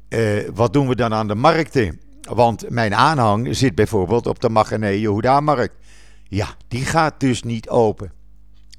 eh, 0.09 0.49
wat 0.53 0.73
doen 0.73 0.87
we 0.87 0.95
dan 0.95 1.13
aan 1.13 1.27
de 1.27 1.35
markten? 1.35 2.01
Want 2.21 2.69
mijn 2.69 2.95
aanhang 2.95 3.55
zit 3.55 3.75
bijvoorbeeld 3.75 4.27
op 4.27 4.39
de 4.39 4.49
Magane 4.49 4.99
Yehuda-markt. 4.99 5.75
Ja, 6.23 6.47
die 6.67 6.85
gaat 6.85 7.19
dus 7.19 7.43
niet 7.43 7.69
open. 7.69 8.11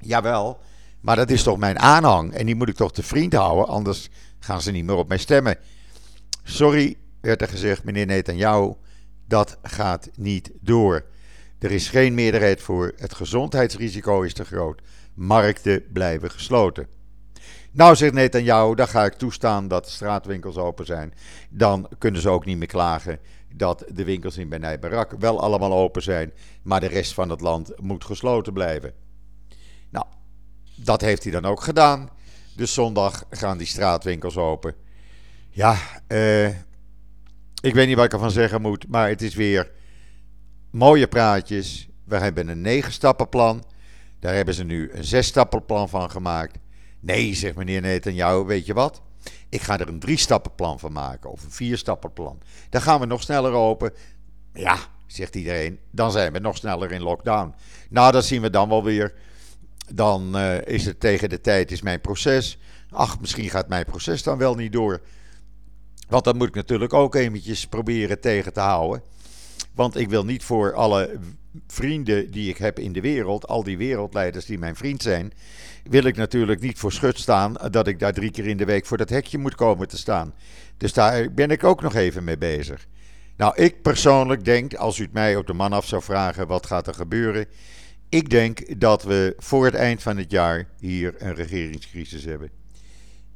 Jawel, 0.01 0.59
maar 1.01 1.15
dat 1.15 1.29
is 1.29 1.43
toch 1.43 1.57
mijn 1.57 1.79
aanhang 1.79 2.33
en 2.33 2.45
die 2.45 2.55
moet 2.55 2.69
ik 2.69 2.75
toch 2.75 2.91
te 2.91 3.03
vriend 3.03 3.33
houden, 3.33 3.67
anders 3.67 4.09
gaan 4.39 4.61
ze 4.61 4.71
niet 4.71 4.85
meer 4.85 4.95
op 4.95 5.07
mij 5.07 5.17
stemmen. 5.17 5.57
Sorry, 6.43 6.97
werd 7.21 7.41
er 7.41 7.47
gezegd, 7.47 7.83
meneer 7.83 8.05
Netanyahu, 8.05 8.73
dat 9.27 9.57
gaat 9.61 10.09
niet 10.15 10.51
door. 10.61 11.05
Er 11.59 11.71
is 11.71 11.89
geen 11.89 12.13
meerderheid 12.13 12.61
voor, 12.61 12.93
het 12.97 13.13
gezondheidsrisico 13.13 14.21
is 14.21 14.33
te 14.33 14.45
groot, 14.45 14.81
markten 15.13 15.83
blijven 15.93 16.31
gesloten. 16.31 16.87
Nou, 17.71 17.95
zegt 17.95 18.13
Netanyahu, 18.13 18.75
dan 18.75 18.87
ga 18.87 19.05
ik 19.05 19.13
toestaan 19.13 19.67
dat 19.67 19.85
de 19.85 19.91
straatwinkels 19.91 20.57
open 20.57 20.85
zijn. 20.85 21.13
Dan 21.49 21.89
kunnen 21.97 22.21
ze 22.21 22.29
ook 22.29 22.45
niet 22.45 22.57
meer 22.57 22.67
klagen 22.67 23.19
dat 23.53 23.85
de 23.93 24.03
winkels 24.03 24.37
in 24.37 24.49
Benai 24.49 24.77
Barak 24.77 25.11
wel 25.19 25.41
allemaal 25.41 25.73
open 25.73 26.01
zijn, 26.01 26.31
maar 26.61 26.79
de 26.79 26.87
rest 26.87 27.13
van 27.13 27.29
het 27.29 27.41
land 27.41 27.81
moet 27.81 28.05
gesloten 28.05 28.53
blijven. 28.53 28.93
Nou, 29.89 30.05
dat 30.75 31.01
heeft 31.01 31.23
hij 31.23 31.31
dan 31.31 31.45
ook 31.45 31.61
gedaan. 31.61 32.09
Dus 32.55 32.73
zondag 32.73 33.25
gaan 33.29 33.57
die 33.57 33.67
straatwinkels 33.67 34.37
open. 34.37 34.73
Ja, 35.49 35.77
eh, 36.07 36.47
ik 37.61 37.73
weet 37.73 37.87
niet 37.87 37.95
wat 37.95 38.05
ik 38.05 38.13
ervan 38.13 38.31
zeggen 38.31 38.61
moet, 38.61 38.87
maar 38.87 39.09
het 39.09 39.21
is 39.21 39.35
weer 39.35 39.71
mooie 40.71 41.07
praatjes. 41.07 41.89
We 42.03 42.17
hebben 42.17 42.47
een 42.47 42.61
negen 42.61 42.91
stappenplan. 42.91 43.63
Daar 44.19 44.33
hebben 44.33 44.53
ze 44.53 44.63
nu 44.63 44.91
een 44.91 45.03
zes 45.03 45.27
stappenplan 45.27 45.89
van 45.89 46.11
gemaakt. 46.11 46.57
Nee, 46.99 47.33
zegt 47.35 47.55
meneer 47.55 47.81
Netanyahu, 47.81 48.43
weet 48.43 48.65
je 48.65 48.73
wat? 48.73 49.01
Ik 49.49 49.61
ga 49.61 49.79
er 49.79 49.87
een 49.87 49.99
drie 49.99 50.17
stappenplan 50.17 50.79
van 50.79 50.91
maken 50.91 51.31
of 51.31 51.43
een 51.43 51.51
vier 51.51 51.77
stappenplan. 51.77 52.41
Dan 52.69 52.81
gaan 52.81 52.99
we 52.99 53.05
nog 53.05 53.21
sneller 53.21 53.51
open. 53.51 53.93
Ja, 54.53 54.77
zegt 55.07 55.35
iedereen, 55.35 55.79
dan 55.91 56.11
zijn 56.11 56.33
we 56.33 56.39
nog 56.39 56.57
sneller 56.57 56.91
in 56.91 57.01
lockdown. 57.01 57.53
Nou, 57.89 58.11
dat 58.11 58.25
zien 58.25 58.41
we 58.41 58.49
dan 58.49 58.69
wel 58.69 58.83
weer. 58.83 59.13
Dan 59.93 60.37
uh, 60.37 60.61
is 60.61 60.85
het 60.85 60.99
tegen 60.99 61.29
de 61.29 61.41
tijd 61.41 61.71
is 61.71 61.81
mijn 61.81 62.01
proces. 62.01 62.57
Ach, 62.89 63.19
misschien 63.19 63.49
gaat 63.49 63.67
mijn 63.67 63.85
proces 63.85 64.23
dan 64.23 64.37
wel 64.37 64.55
niet 64.55 64.73
door. 64.73 65.01
Want 66.07 66.23
dan 66.23 66.37
moet 66.37 66.47
ik 66.47 66.55
natuurlijk 66.55 66.93
ook 66.93 67.15
eventjes 67.15 67.67
proberen 67.67 68.19
tegen 68.19 68.53
te 68.53 68.59
houden. 68.59 69.03
Want 69.73 69.97
ik 69.97 70.09
wil 70.09 70.25
niet 70.25 70.43
voor 70.43 70.73
alle 70.73 71.19
vrienden 71.67 72.31
die 72.31 72.49
ik 72.49 72.57
heb 72.57 72.79
in 72.79 72.93
de 72.93 73.01
wereld, 73.01 73.47
al 73.47 73.63
die 73.63 73.77
wereldleiders 73.77 74.45
die 74.45 74.57
mijn 74.57 74.75
vriend 74.75 75.01
zijn, 75.01 75.33
wil 75.83 76.03
ik 76.03 76.15
natuurlijk 76.15 76.61
niet 76.61 76.79
voor 76.79 76.91
schut 76.91 77.19
staan 77.19 77.53
dat 77.71 77.87
ik 77.87 77.99
daar 77.99 78.13
drie 78.13 78.31
keer 78.31 78.47
in 78.47 78.57
de 78.57 78.65
week 78.65 78.85
voor 78.85 78.97
dat 78.97 79.09
hekje 79.09 79.37
moet 79.37 79.55
komen 79.55 79.87
te 79.87 79.97
staan. 79.97 80.33
Dus 80.77 80.93
daar 80.93 81.33
ben 81.33 81.49
ik 81.49 81.63
ook 81.63 81.81
nog 81.81 81.95
even 81.95 82.23
mee 82.23 82.37
bezig. 82.37 82.87
Nou, 83.37 83.55
ik 83.55 83.81
persoonlijk 83.81 84.45
denk, 84.45 84.73
als 84.73 84.97
u 84.97 85.03
het 85.03 85.13
mij 85.13 85.35
op 85.35 85.47
de 85.47 85.53
man 85.53 85.73
af 85.73 85.87
zou 85.87 86.01
vragen, 86.01 86.47
wat 86.47 86.65
gaat 86.65 86.87
er 86.87 86.93
gebeuren? 86.93 87.45
Ik 88.09 88.29
denk 88.29 88.79
dat 88.79 89.03
we 89.03 89.33
voor 89.37 89.65
het 89.65 89.73
eind 89.73 90.01
van 90.01 90.17
het 90.17 90.31
jaar 90.31 90.67
hier 90.79 91.15
een 91.17 91.35
regeringscrisis 91.35 92.25
hebben. 92.25 92.49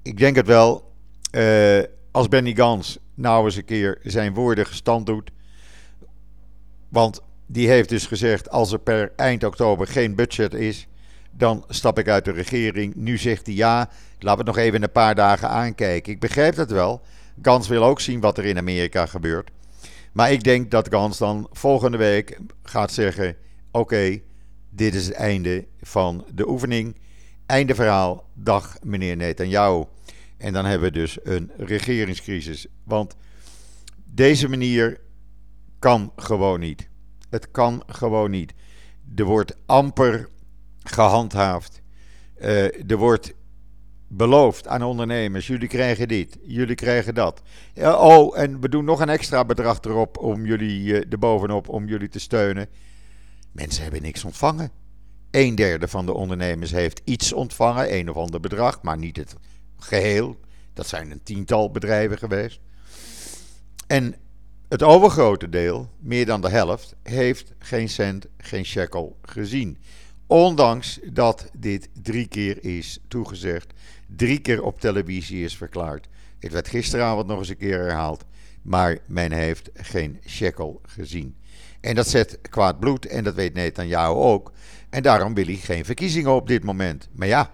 Ik 0.01 0.17
denk 0.17 0.35
het 0.35 0.47
wel. 0.47 0.91
Uh, 1.31 1.79
als 2.11 2.27
Benny 2.27 2.55
Gans 2.55 2.97
nou 3.13 3.45
eens 3.45 3.55
een 3.55 3.65
keer 3.65 3.99
zijn 4.03 4.33
woorden 4.33 4.65
gestand 4.65 5.05
doet. 5.05 5.31
Want 6.89 7.21
die 7.45 7.67
heeft 7.67 7.89
dus 7.89 8.05
gezegd: 8.05 8.49
als 8.49 8.71
er 8.71 8.79
per 8.79 9.11
eind 9.15 9.43
oktober 9.43 9.87
geen 9.87 10.15
budget 10.15 10.53
is, 10.53 10.87
dan 11.31 11.65
stap 11.67 11.99
ik 11.99 12.07
uit 12.07 12.25
de 12.25 12.31
regering. 12.31 12.95
Nu 12.95 13.17
zegt 13.17 13.45
hij 13.45 13.55
ja, 13.55 13.89
we 14.19 14.29
het 14.29 14.45
nog 14.45 14.57
even 14.57 14.83
een 14.83 14.91
paar 14.91 15.15
dagen 15.15 15.49
aankijken. 15.49 16.11
Ik 16.11 16.19
begrijp 16.19 16.55
dat 16.55 16.71
wel. 16.71 17.01
Gans 17.41 17.67
wil 17.67 17.83
ook 17.83 17.99
zien 17.99 18.19
wat 18.19 18.37
er 18.37 18.45
in 18.45 18.57
Amerika 18.57 19.05
gebeurt. 19.05 19.51
Maar 20.11 20.31
ik 20.31 20.43
denk 20.43 20.71
dat 20.71 20.87
Gans 20.89 21.17
dan 21.17 21.47
volgende 21.51 21.97
week 21.97 22.39
gaat 22.63 22.91
zeggen: 22.91 23.35
Oké, 23.71 24.19
dit 24.69 24.95
is 24.95 25.05
het 25.05 25.15
einde 25.15 25.65
van 25.81 26.25
de 26.33 26.49
oefening. 26.49 26.95
Einde 27.45 27.75
verhaal. 27.75 28.29
Dag 28.33 28.77
meneer 28.83 29.15
Netanyahu. 29.15 29.83
En 30.37 30.53
dan 30.53 30.65
hebben 30.65 30.91
we 30.91 30.99
dus 30.99 31.17
een 31.23 31.51
regeringscrisis. 31.57 32.67
Want 32.83 33.15
deze 34.03 34.49
manier 34.49 34.99
kan 35.79 36.11
gewoon 36.15 36.59
niet. 36.59 36.89
Het 37.33 37.51
kan 37.51 37.83
gewoon 37.87 38.31
niet. 38.31 38.53
Er 39.15 39.23
wordt 39.23 39.55
amper 39.65 40.29
gehandhaafd. 40.83 41.81
Uh, 42.41 42.91
er 42.91 42.97
wordt 42.97 43.33
beloofd 44.07 44.67
aan 44.67 44.83
ondernemers: 44.83 45.47
jullie 45.47 45.67
krijgen 45.67 46.07
dit, 46.07 46.37
jullie 46.43 46.75
krijgen 46.75 47.15
dat. 47.15 47.41
oh, 47.81 48.37
en 48.37 48.59
we 48.59 48.69
doen 48.69 48.85
nog 48.85 48.99
een 48.99 49.09
extra 49.09 49.45
bedrag 49.45 49.81
erop 49.81 50.17
om 50.17 50.45
jullie 50.45 50.83
uh, 50.83 51.11
erbovenop 51.11 51.69
om 51.69 51.87
jullie 51.87 52.09
te 52.09 52.19
steunen. 52.19 52.67
Mensen 53.51 53.83
hebben 53.83 54.01
niks 54.01 54.23
ontvangen. 54.23 54.71
Een 55.31 55.55
derde 55.55 55.87
van 55.87 56.05
de 56.05 56.13
ondernemers 56.13 56.71
heeft 56.71 57.01
iets 57.03 57.33
ontvangen, 57.33 57.93
een 57.93 58.09
of 58.09 58.15
ander 58.15 58.39
bedrag, 58.39 58.81
maar 58.81 58.97
niet 58.97 59.17
het 59.17 59.35
geheel. 59.77 60.39
Dat 60.73 60.87
zijn 60.87 61.11
een 61.11 61.23
tiental 61.23 61.71
bedrijven 61.71 62.17
geweest. 62.17 62.59
En 63.87 64.15
het 64.73 64.83
overgrote 64.83 65.49
deel, 65.49 65.89
meer 65.99 66.25
dan 66.25 66.41
de 66.41 66.49
helft, 66.49 66.95
heeft 67.03 67.53
geen 67.59 67.89
cent, 67.89 68.25
geen 68.37 68.65
shekel 68.65 69.17
gezien. 69.21 69.77
Ondanks 70.27 70.99
dat 71.11 71.49
dit 71.57 71.89
drie 72.01 72.27
keer 72.27 72.63
is 72.63 72.99
toegezegd, 73.07 73.73
drie 74.15 74.39
keer 74.39 74.63
op 74.63 74.79
televisie 74.79 75.43
is 75.43 75.57
verklaard. 75.57 76.07
Het 76.39 76.51
werd 76.51 76.67
gisteravond 76.67 77.27
nog 77.27 77.39
eens 77.39 77.49
een 77.49 77.57
keer 77.57 77.79
herhaald, 77.79 78.23
maar 78.61 78.97
men 79.05 79.31
heeft 79.31 79.69
geen 79.73 80.19
shekel 80.27 80.81
gezien. 80.83 81.35
En 81.81 81.95
dat 81.95 82.07
zet 82.07 82.39
kwaad 82.49 82.79
bloed 82.79 83.05
en 83.05 83.23
dat 83.23 83.33
weet 83.33 83.77
jou 83.85 84.17
ook. 84.17 84.51
En 84.89 85.03
daarom 85.03 85.33
wil 85.33 85.45
hij 85.45 85.55
geen 85.55 85.85
verkiezingen 85.85 86.31
op 86.31 86.47
dit 86.47 86.63
moment. 86.63 87.09
Maar 87.11 87.27
ja, 87.27 87.51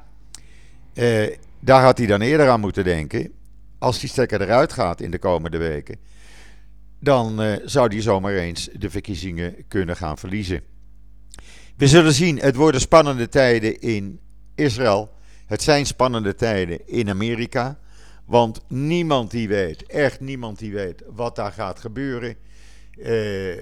eh, 0.94 1.36
daar 1.60 1.84
had 1.84 1.98
hij 1.98 2.08
dan 2.08 2.22
eerder 2.22 2.50
aan 2.50 2.60
moeten 2.60 2.84
denken. 2.84 3.32
Als 3.78 4.00
die 4.00 4.10
stekker 4.10 4.42
eruit 4.42 4.74
gaat 4.74 5.02
in 5.02 5.12
de 5.12 5.20
komende 5.20 5.58
weken, 5.58 5.98
dan 7.00 7.42
eh, 7.42 7.56
zou 7.66 7.88
hij 7.88 8.02
zomaar 8.02 8.34
eens 8.34 8.70
de 8.74 8.90
verkiezingen 8.90 9.68
kunnen 9.68 9.96
gaan 9.96 10.18
verliezen. 10.18 10.62
We 11.78 11.88
zullen 11.88 12.14
zien, 12.14 12.40
het 12.40 12.56
worden 12.56 12.82
spannende 12.82 13.30
tijden 13.30 13.80
in 13.80 14.20
Israël. 14.56 15.12
Het 15.46 15.62
zijn 15.62 15.86
spannende 15.86 16.36
tijden 16.36 16.88
in 16.88 17.10
Amerika. 17.10 17.80
Want 18.26 18.62
niemand 18.68 19.32
die 19.32 19.48
weet, 19.48 19.86
echt 19.86 20.20
niemand 20.20 20.60
die 20.60 20.74
weet 20.74 21.04
wat 21.08 21.36
daar 21.36 21.52
gaat 21.52 21.80
gebeuren. 21.80 22.36
Eh, 23.02 23.58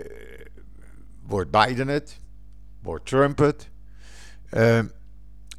wordt 1.26 1.52
Biden 1.52 1.88
het? 1.88 2.18
Wordt 2.82 3.06
Trump 3.06 3.38
het? 3.38 3.70
Uh, 4.52 4.80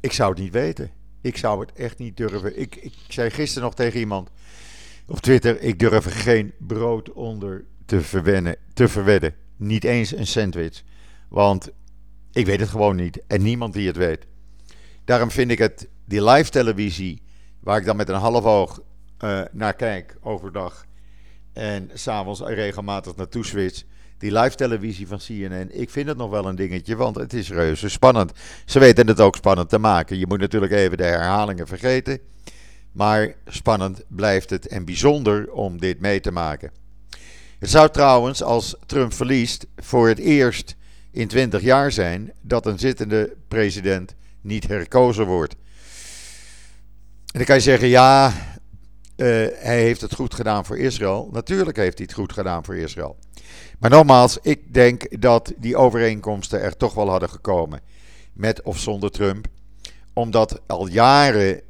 ik 0.01 0.11
zou 0.11 0.29
het 0.29 0.39
niet 0.39 0.53
weten. 0.53 0.91
Ik 1.21 1.37
zou 1.37 1.59
het 1.59 1.73
echt 1.73 1.97
niet 1.97 2.17
durven. 2.17 2.59
Ik, 2.59 2.75
ik 2.75 2.93
zei 3.07 3.29
gisteren 3.29 3.63
nog 3.63 3.75
tegen 3.75 3.99
iemand 3.99 4.29
op 5.09 5.19
Twitter: 5.19 5.61
ik 5.61 5.79
durf 5.79 6.23
geen 6.23 6.53
brood 6.57 7.11
onder 7.11 7.65
te, 7.85 8.01
verwennen, 8.01 8.55
te 8.73 8.87
verwedden. 8.87 9.35
Niet 9.55 9.83
eens 9.83 10.15
een 10.15 10.27
sandwich. 10.27 10.83
Want 11.29 11.69
ik 12.31 12.45
weet 12.45 12.59
het 12.59 12.69
gewoon 12.69 12.95
niet. 12.95 13.21
En 13.27 13.41
niemand 13.41 13.73
die 13.73 13.87
het 13.87 13.97
weet. 13.97 14.25
Daarom 15.05 15.31
vind 15.31 15.51
ik 15.51 15.57
het, 15.57 15.87
die 16.05 16.23
live 16.23 16.49
televisie, 16.49 17.21
waar 17.59 17.77
ik 17.77 17.85
dan 17.85 17.95
met 17.95 18.09
een 18.09 18.15
half 18.15 18.43
oog 18.43 18.81
uh, 19.23 19.41
naar 19.51 19.73
kijk 19.73 20.17
overdag. 20.21 20.85
En 21.53 21.89
s'avonds 21.93 22.41
regelmatig 22.41 23.15
naartoe 23.15 23.45
switch 23.45 23.83
die 24.19 24.31
live 24.39 24.55
televisie 24.55 25.07
van 25.07 25.17
CNN, 25.17 25.79
ik 25.79 25.89
vind 25.89 26.07
het 26.07 26.17
nog 26.17 26.29
wel 26.29 26.45
een 26.45 26.55
dingetje, 26.55 26.95
want 26.95 27.15
het 27.15 27.33
is 27.33 27.49
reuze 27.49 27.89
spannend. 27.89 28.31
Ze 28.65 28.79
weten 28.79 29.07
het 29.07 29.19
ook 29.19 29.35
spannend 29.35 29.69
te 29.69 29.77
maken. 29.77 30.17
Je 30.17 30.27
moet 30.27 30.39
natuurlijk 30.39 30.71
even 30.71 30.97
de 30.97 31.03
herhalingen 31.03 31.67
vergeten. 31.67 32.19
Maar 32.99 33.33
spannend 33.45 34.03
blijft 34.07 34.49
het 34.49 34.67
en 34.67 34.85
bijzonder 34.85 35.51
om 35.51 35.79
dit 35.79 35.99
mee 35.99 36.19
te 36.19 36.31
maken. 36.31 36.71
Het 37.59 37.69
zou 37.69 37.89
trouwens, 37.89 38.43
als 38.43 38.75
Trump 38.85 39.13
verliest, 39.13 39.65
voor 39.77 40.07
het 40.07 40.17
eerst 40.17 40.75
in 41.11 41.27
20 41.27 41.61
jaar 41.61 41.91
zijn 41.91 42.33
dat 42.41 42.65
een 42.65 42.79
zittende 42.79 43.35
president 43.47 44.15
niet 44.41 44.67
herkozen 44.67 45.25
wordt. 45.25 45.53
En 47.25 47.37
dan 47.37 47.43
kan 47.43 47.55
je 47.55 47.61
zeggen, 47.61 47.87
ja, 47.87 48.27
uh, 48.27 48.35
hij 49.53 49.81
heeft 49.81 50.01
het 50.01 50.15
goed 50.15 50.33
gedaan 50.33 50.65
voor 50.65 50.77
Israël. 50.77 51.29
Natuurlijk 51.31 51.77
heeft 51.77 51.97
hij 51.97 52.07
het 52.09 52.17
goed 52.17 52.33
gedaan 52.33 52.65
voor 52.65 52.75
Israël. 52.75 53.17
Maar 53.79 53.89
nogmaals, 53.89 54.37
ik 54.41 54.73
denk 54.73 55.21
dat 55.21 55.53
die 55.57 55.77
overeenkomsten 55.77 56.61
er 56.61 56.77
toch 56.77 56.93
wel 56.93 57.09
hadden 57.09 57.29
gekomen. 57.29 57.81
Met 58.33 58.61
of 58.61 58.79
zonder 58.79 59.11
Trump. 59.11 59.47
Omdat 60.13 60.61
al 60.67 60.87
jaren 60.87 61.67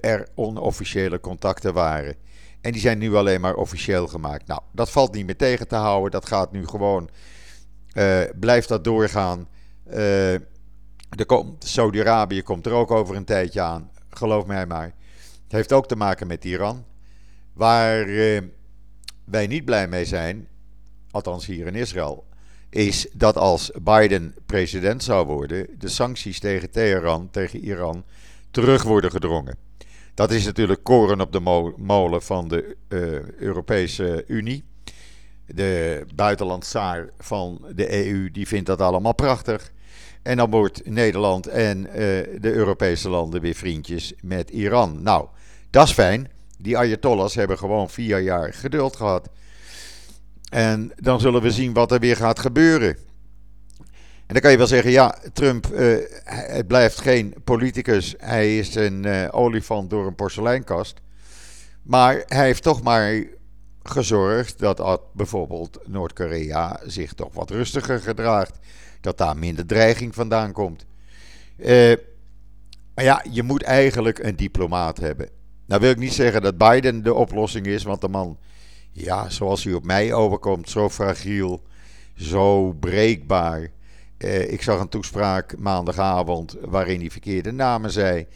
er 0.00 0.28
onofficiële 0.34 1.20
contacten 1.20 1.74
waren. 1.74 2.14
En 2.60 2.72
die 2.72 2.80
zijn 2.80 2.98
nu 2.98 3.14
alleen 3.14 3.40
maar 3.40 3.54
officieel 3.54 4.06
gemaakt. 4.06 4.46
Nou, 4.46 4.60
dat 4.72 4.90
valt 4.90 5.14
niet 5.14 5.26
meer 5.26 5.36
tegen 5.36 5.68
te 5.68 5.76
houden. 5.76 6.10
Dat 6.10 6.26
gaat 6.26 6.52
nu 6.52 6.66
gewoon, 6.66 7.10
uh, 7.94 8.20
blijft 8.40 8.68
dat 8.68 8.84
doorgaan. 8.84 9.48
Uh, 9.94 10.34
Saudi-Arabië 11.58 12.42
komt 12.42 12.66
er 12.66 12.72
ook 12.72 12.90
over 12.90 13.16
een 13.16 13.24
tijdje 13.24 13.60
aan. 13.60 13.90
Geloof 14.10 14.46
mij 14.46 14.66
maar. 14.66 14.94
Het 15.42 15.52
heeft 15.52 15.72
ook 15.72 15.88
te 15.88 15.96
maken 15.96 16.26
met 16.26 16.44
Iran. 16.44 16.84
Waar 17.52 18.06
wij 19.24 19.46
niet 19.46 19.64
blij 19.64 19.88
mee 19.88 20.04
zijn, 20.04 20.48
althans 21.10 21.46
hier 21.46 21.66
in 21.66 21.74
Israël, 21.74 22.26
is 22.70 23.08
dat 23.12 23.36
als 23.36 23.70
Biden 23.82 24.34
president 24.46 25.02
zou 25.02 25.26
worden, 25.26 25.66
de 25.78 25.88
sancties 25.88 26.40
tegen 26.40 26.70
Teheran, 26.70 27.30
tegen 27.30 27.60
Iran, 27.60 28.04
terug 28.50 28.82
worden 28.82 29.10
gedrongen. 29.10 29.56
Dat 30.14 30.30
is 30.30 30.44
natuurlijk 30.44 30.82
koren 30.82 31.20
op 31.20 31.32
de 31.32 31.72
molen 31.76 32.22
van 32.22 32.48
de 32.48 32.76
uh, 32.88 33.00
Europese 33.38 34.24
Unie. 34.26 34.64
De 35.46 36.04
buitenlandsaar 36.14 37.08
van 37.18 37.66
de 37.74 38.06
EU 38.06 38.30
die 38.30 38.46
vindt 38.46 38.66
dat 38.66 38.80
allemaal 38.80 39.14
prachtig. 39.14 39.72
En 40.22 40.36
dan 40.36 40.50
wordt 40.50 40.90
Nederland 40.90 41.46
en 41.46 41.78
uh, 41.86 41.92
de 42.40 42.52
Europese 42.52 43.08
landen 43.08 43.40
weer 43.40 43.54
vriendjes 43.54 44.12
met 44.22 44.50
Iran. 44.50 45.02
Nou, 45.02 45.26
dat 45.70 45.86
is 45.86 45.92
fijn. 45.92 46.30
Die 46.58 46.78
Ayatollahs 46.78 47.34
hebben 47.34 47.58
gewoon 47.58 47.90
vier 47.90 48.20
jaar 48.20 48.52
geduld 48.52 48.96
gehad. 48.96 49.28
En 50.50 50.92
dan 50.96 51.20
zullen 51.20 51.42
we 51.42 51.50
zien 51.50 51.72
wat 51.72 51.92
er 51.92 52.00
weer 52.00 52.16
gaat 52.16 52.38
gebeuren. 52.38 52.96
En 54.28 54.34
dan 54.34 54.42
kan 54.42 54.50
je 54.50 54.58
wel 54.58 54.66
zeggen, 54.66 54.90
ja, 54.90 55.18
Trump, 55.32 55.66
uh, 55.72 55.96
blijft 56.66 57.00
geen 57.00 57.34
politicus. 57.44 58.14
Hij 58.18 58.58
is 58.58 58.74
een 58.74 59.06
uh, 59.06 59.28
olifant 59.30 59.90
door 59.90 60.06
een 60.06 60.14
porseleinkast. 60.14 61.00
Maar 61.82 62.22
hij 62.26 62.44
heeft 62.44 62.62
toch 62.62 62.82
maar 62.82 63.24
gezorgd 63.82 64.58
dat 64.58 65.00
bijvoorbeeld 65.12 65.78
Noord-Korea 65.86 66.80
zich 66.86 67.12
toch 67.12 67.34
wat 67.34 67.50
rustiger 67.50 68.00
gedraagt. 68.00 68.58
Dat 69.00 69.18
daar 69.18 69.36
minder 69.36 69.66
dreiging 69.66 70.14
vandaan 70.14 70.52
komt. 70.52 70.86
Uh, 71.56 71.94
maar 72.94 73.04
ja, 73.04 73.24
je 73.30 73.42
moet 73.42 73.62
eigenlijk 73.62 74.18
een 74.18 74.36
diplomaat 74.36 74.98
hebben. 74.98 75.28
Nou 75.66 75.80
wil 75.80 75.90
ik 75.90 75.98
niet 75.98 76.12
zeggen 76.12 76.42
dat 76.42 76.58
Biden 76.58 77.02
de 77.02 77.14
oplossing 77.14 77.66
is, 77.66 77.82
want 77.82 78.00
de 78.00 78.08
man, 78.08 78.38
ja, 78.92 79.28
zoals 79.28 79.64
hij 79.64 79.74
op 79.74 79.84
mij 79.84 80.12
overkomt, 80.12 80.70
zo 80.70 80.88
fragiel, 80.88 81.62
zo 82.14 82.72
breekbaar. 82.72 83.70
Uh, 84.18 84.52
ik 84.52 84.62
zag 84.62 84.80
een 84.80 84.88
toespraak 84.88 85.58
maandagavond 85.58 86.56
waarin 86.60 87.00
hij 87.00 87.10
verkeerde 87.10 87.52
namen 87.52 87.90
zei, 87.90 88.26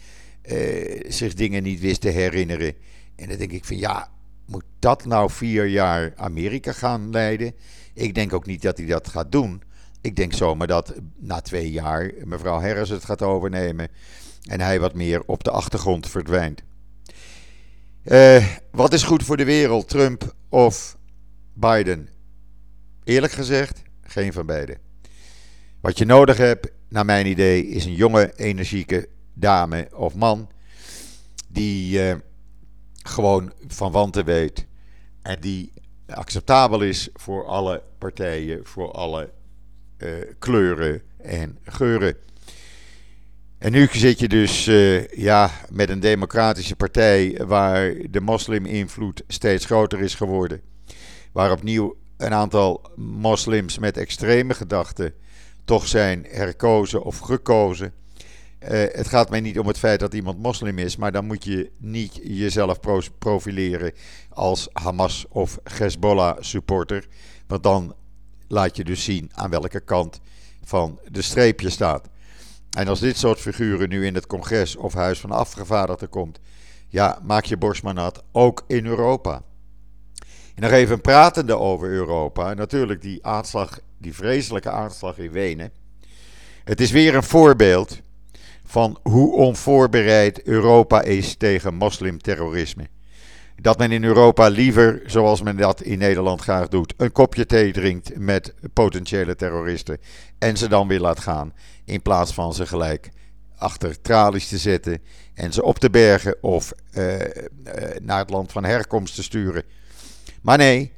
uh, 0.51 1.03
zich 1.07 1.33
dingen 1.33 1.63
niet 1.63 1.79
wist 1.79 2.01
te 2.01 2.09
herinneren. 2.09 2.73
En 3.15 3.27
dan 3.29 3.37
denk 3.37 3.51
ik 3.51 3.65
van 3.65 3.77
ja, 3.77 4.09
moet 4.45 4.63
dat 4.79 5.05
nou 5.05 5.31
vier 5.31 5.65
jaar 5.65 6.13
Amerika 6.15 6.71
gaan 6.71 7.09
leiden? 7.09 7.55
Ik 7.93 8.15
denk 8.15 8.33
ook 8.33 8.45
niet 8.45 8.61
dat 8.61 8.77
hij 8.77 8.87
dat 8.87 9.07
gaat 9.07 9.31
doen. 9.31 9.63
Ik 10.01 10.15
denk 10.15 10.33
zomaar 10.33 10.67
dat 10.67 10.93
na 11.19 11.41
twee 11.41 11.71
jaar 11.71 12.11
mevrouw 12.23 12.59
Harris 12.59 12.89
het 12.89 13.05
gaat 13.05 13.21
overnemen 13.21 13.87
en 14.43 14.61
hij 14.61 14.79
wat 14.79 14.93
meer 14.93 15.23
op 15.25 15.43
de 15.43 15.51
achtergrond 15.51 16.09
verdwijnt. 16.09 16.61
Uh, 18.03 18.47
wat 18.71 18.93
is 18.93 19.03
goed 19.03 19.23
voor 19.23 19.37
de 19.37 19.45
wereld, 19.45 19.89
Trump 19.89 20.35
of 20.49 20.97
Biden? 21.53 22.09
Eerlijk 23.03 23.33
gezegd, 23.33 23.81
geen 24.01 24.33
van 24.33 24.45
beide. 24.45 24.77
Wat 25.83 25.97
je 25.97 26.05
nodig 26.05 26.37
hebt, 26.37 26.71
naar 26.89 27.05
mijn 27.05 27.25
idee, 27.25 27.67
is 27.67 27.85
een 27.85 27.95
jonge, 27.95 28.33
energieke 28.35 29.07
dame 29.33 29.87
of 29.93 30.15
man 30.15 30.49
die 31.47 32.03
uh, 32.03 32.15
gewoon 32.93 33.53
van 33.67 33.91
wanten 33.91 34.25
weet 34.25 34.65
en 35.21 35.37
die 35.39 35.73
acceptabel 36.07 36.81
is 36.81 37.09
voor 37.13 37.45
alle 37.45 37.83
partijen, 37.97 38.65
voor 38.65 38.91
alle 38.91 39.29
uh, 39.97 40.09
kleuren 40.39 41.01
en 41.17 41.57
geuren. 41.63 42.15
En 43.57 43.71
nu 43.71 43.87
zit 43.91 44.19
je 44.19 44.27
dus 44.27 44.67
uh, 44.67 45.07
ja, 45.07 45.51
met 45.69 45.89
een 45.89 45.99
democratische 45.99 46.75
partij 46.75 47.41
waar 47.45 47.93
de 48.09 48.21
moslim-invloed 48.21 49.23
steeds 49.27 49.65
groter 49.65 49.99
is 49.99 50.15
geworden. 50.15 50.61
Waar 51.31 51.51
opnieuw 51.51 51.95
een 52.17 52.33
aantal 52.33 52.91
moslims 52.95 53.77
met 53.79 53.97
extreme 53.97 54.53
gedachten 54.53 55.13
toch 55.65 55.87
zijn 55.87 56.25
herkozen 56.29 57.03
of 57.03 57.19
gekozen. 57.19 57.93
Uh, 58.59 58.69
het 58.69 59.07
gaat 59.07 59.29
mij 59.29 59.41
niet 59.41 59.59
om 59.59 59.67
het 59.67 59.77
feit 59.77 59.99
dat 59.99 60.13
iemand 60.13 60.39
moslim 60.39 60.77
is, 60.77 60.95
maar 60.95 61.11
dan 61.11 61.25
moet 61.25 61.43
je 61.43 61.71
niet 61.77 62.19
jezelf 62.23 62.79
profileren 63.19 63.91
als 64.29 64.69
Hamas 64.73 65.25
of 65.29 65.59
Hezbollah 65.63 66.37
supporter. 66.39 67.07
Want 67.47 67.63
dan 67.63 67.95
laat 68.47 68.77
je 68.77 68.83
dus 68.83 69.03
zien 69.03 69.31
aan 69.33 69.49
welke 69.49 69.79
kant 69.79 70.19
van 70.63 70.99
de 71.11 71.21
streep 71.21 71.59
je 71.59 71.69
staat. 71.69 72.09
En 72.77 72.87
als 72.87 72.99
dit 72.99 73.17
soort 73.17 73.39
figuren 73.39 73.89
nu 73.89 74.05
in 74.05 74.15
het 74.15 74.27
congres 74.27 74.75
of 74.75 74.93
huis 74.93 75.19
van 75.19 75.31
afgevaardigden 75.31 76.09
komt, 76.09 76.39
ja, 76.87 77.19
maak 77.23 77.45
je 77.45 77.57
borst 77.57 77.83
maar 77.83 77.93
nat, 77.93 78.23
ook 78.31 78.63
in 78.67 78.85
Europa. 78.85 79.43
En 80.55 80.61
nog 80.61 80.71
even 80.71 81.01
pratende 81.01 81.57
over 81.57 81.89
Europa. 81.89 82.53
Natuurlijk 82.53 83.01
die 83.01 83.25
aanslag, 83.25 83.79
die 84.03 84.13
vreselijke 84.13 84.69
aanslag 84.69 85.17
in 85.17 85.31
Wenen. 85.31 85.71
Het 86.63 86.81
is 86.81 86.91
weer 86.91 87.15
een 87.15 87.23
voorbeeld 87.23 88.01
van 88.63 88.99
hoe 89.03 89.35
onvoorbereid 89.35 90.43
Europa 90.43 91.01
is 91.01 91.35
tegen 91.35 91.73
moslimterrorisme. 91.73 92.87
Dat 93.55 93.77
men 93.77 93.91
in 93.91 94.03
Europa 94.03 94.47
liever, 94.47 95.01
zoals 95.05 95.41
men 95.41 95.57
dat 95.57 95.81
in 95.81 95.97
Nederland 95.97 96.41
graag 96.41 96.67
doet, 96.67 96.93
een 96.97 97.11
kopje 97.11 97.45
thee 97.45 97.71
drinkt 97.71 98.17
met 98.17 98.53
potentiële 98.73 99.35
terroristen 99.35 99.97
en 100.37 100.57
ze 100.57 100.67
dan 100.67 100.87
weer 100.87 100.99
laat 100.99 101.19
gaan, 101.19 101.53
in 101.85 102.01
plaats 102.01 102.33
van 102.33 102.53
ze 102.53 102.65
gelijk 102.65 103.09
achter 103.57 104.01
tralies 104.01 104.47
te 104.47 104.57
zetten 104.57 105.01
en 105.33 105.53
ze 105.53 105.63
op 105.63 105.79
te 105.79 105.89
bergen 105.89 106.35
of 106.41 106.73
uh, 106.93 107.19
uh, 107.19 107.25
naar 108.01 108.19
het 108.19 108.29
land 108.29 108.51
van 108.51 108.63
herkomst 108.63 109.15
te 109.15 109.23
sturen. 109.23 109.63
Maar 110.41 110.57
nee, 110.57 110.91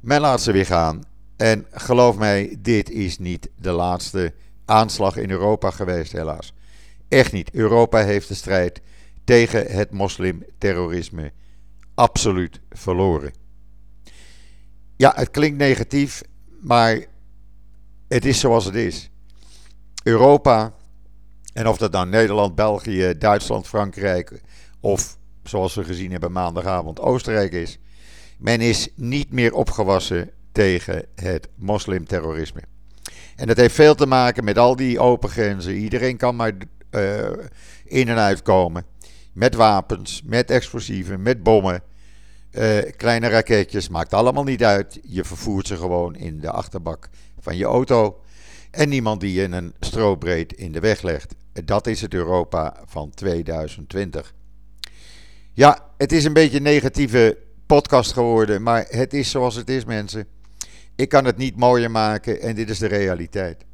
men 0.00 0.20
laat 0.20 0.42
ze 0.42 0.52
weer 0.52 0.66
gaan. 0.66 1.11
En 1.36 1.66
geloof 1.70 2.16
mij, 2.16 2.56
dit 2.58 2.90
is 2.90 3.18
niet 3.18 3.50
de 3.56 3.70
laatste 3.70 4.34
aanslag 4.64 5.16
in 5.16 5.30
Europa 5.30 5.70
geweest, 5.70 6.12
helaas. 6.12 6.54
Echt 7.08 7.32
niet. 7.32 7.50
Europa 7.54 8.04
heeft 8.04 8.28
de 8.28 8.34
strijd 8.34 8.80
tegen 9.24 9.66
het 9.66 9.90
moslimterrorisme 9.90 11.32
absoluut 11.94 12.60
verloren. 12.70 13.32
Ja, 14.96 15.12
het 15.16 15.30
klinkt 15.30 15.58
negatief, 15.58 16.22
maar 16.60 17.04
het 18.08 18.24
is 18.24 18.40
zoals 18.40 18.64
het 18.64 18.74
is. 18.74 19.10
Europa, 20.02 20.74
en 21.52 21.68
of 21.68 21.76
dat 21.76 21.92
nou 21.92 22.08
Nederland, 22.08 22.54
België, 22.54 23.14
Duitsland, 23.18 23.68
Frankrijk 23.68 24.40
of 24.80 25.18
zoals 25.42 25.74
we 25.74 25.84
gezien 25.84 26.10
hebben 26.10 26.32
maandagavond 26.32 27.00
Oostenrijk 27.00 27.52
is, 27.52 27.78
men 28.38 28.60
is 28.60 28.88
niet 28.94 29.32
meer 29.32 29.54
opgewassen 29.54 30.30
tegen 30.52 31.04
het 31.14 31.48
moslimterrorisme. 31.54 32.60
En 33.36 33.46
dat 33.46 33.56
heeft 33.56 33.74
veel 33.74 33.94
te 33.94 34.06
maken 34.06 34.44
met 34.44 34.58
al 34.58 34.76
die 34.76 34.98
open 34.98 35.28
grenzen. 35.28 35.74
Iedereen 35.74 36.16
kan 36.16 36.36
maar 36.36 36.52
uh, 36.90 37.30
in 37.84 38.08
en 38.08 38.16
uitkomen. 38.16 38.84
Met 39.32 39.54
wapens, 39.54 40.22
met 40.24 40.50
explosieven, 40.50 41.22
met 41.22 41.42
bommen. 41.42 41.82
Uh, 42.52 42.78
kleine 42.96 43.28
raketjes, 43.28 43.88
maakt 43.88 44.14
allemaal 44.14 44.44
niet 44.44 44.64
uit. 44.64 45.00
Je 45.02 45.24
vervoert 45.24 45.66
ze 45.66 45.76
gewoon 45.76 46.14
in 46.14 46.40
de 46.40 46.50
achterbak 46.50 47.08
van 47.40 47.56
je 47.56 47.64
auto. 47.64 48.20
En 48.70 48.88
niemand 48.88 49.20
die 49.20 49.32
je 49.32 49.42
een 49.42 49.74
strobreed 49.80 50.52
in 50.52 50.72
de 50.72 50.80
weg 50.80 51.02
legt. 51.02 51.34
Dat 51.64 51.86
is 51.86 52.00
het 52.00 52.14
Europa 52.14 52.76
van 52.84 53.10
2020. 53.10 54.34
Ja, 55.52 55.88
het 55.96 56.12
is 56.12 56.24
een 56.24 56.32
beetje 56.32 56.56
een 56.56 56.62
negatieve 56.62 57.38
podcast 57.66 58.12
geworden, 58.12 58.62
maar 58.62 58.86
het 58.88 59.14
is 59.14 59.30
zoals 59.30 59.54
het 59.54 59.70
is, 59.70 59.84
mensen. 59.84 60.26
Ik 60.96 61.08
kan 61.08 61.24
het 61.24 61.36
niet 61.36 61.56
mooier 61.56 61.90
maken 61.90 62.40
en 62.40 62.54
dit 62.54 62.70
is 62.70 62.78
de 62.78 62.86
realiteit. 62.86 63.64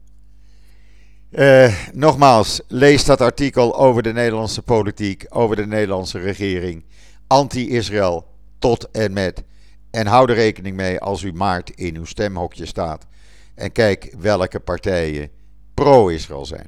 Uh, 1.30 1.74
nogmaals, 1.92 2.60
lees 2.68 3.04
dat 3.04 3.20
artikel 3.20 3.78
over 3.78 4.02
de 4.02 4.12
Nederlandse 4.12 4.62
politiek, 4.62 5.26
over 5.28 5.56
de 5.56 5.66
Nederlandse 5.66 6.18
regering, 6.18 6.84
anti-Israël 7.26 8.26
tot 8.58 8.90
en 8.90 9.12
met. 9.12 9.42
En 9.90 10.06
hou 10.06 10.30
er 10.30 10.34
rekening 10.34 10.76
mee 10.76 11.00
als 11.00 11.22
u 11.22 11.32
maart 11.32 11.70
in 11.70 11.96
uw 11.96 12.04
stemhokje 12.04 12.66
staat. 12.66 13.06
En 13.54 13.72
kijk 13.72 14.14
welke 14.18 14.60
partijen 14.60 15.30
pro-Israël 15.74 16.46
zijn. 16.46 16.66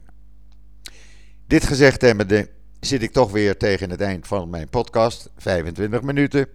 Dit 1.46 1.64
gezegd 1.64 2.00
hebbende 2.00 2.48
zit 2.80 3.02
ik 3.02 3.12
toch 3.12 3.30
weer 3.30 3.56
tegen 3.56 3.90
het 3.90 4.00
eind 4.00 4.26
van 4.26 4.50
mijn 4.50 4.68
podcast, 4.68 5.30
25 5.36 6.02
minuten. 6.02 6.46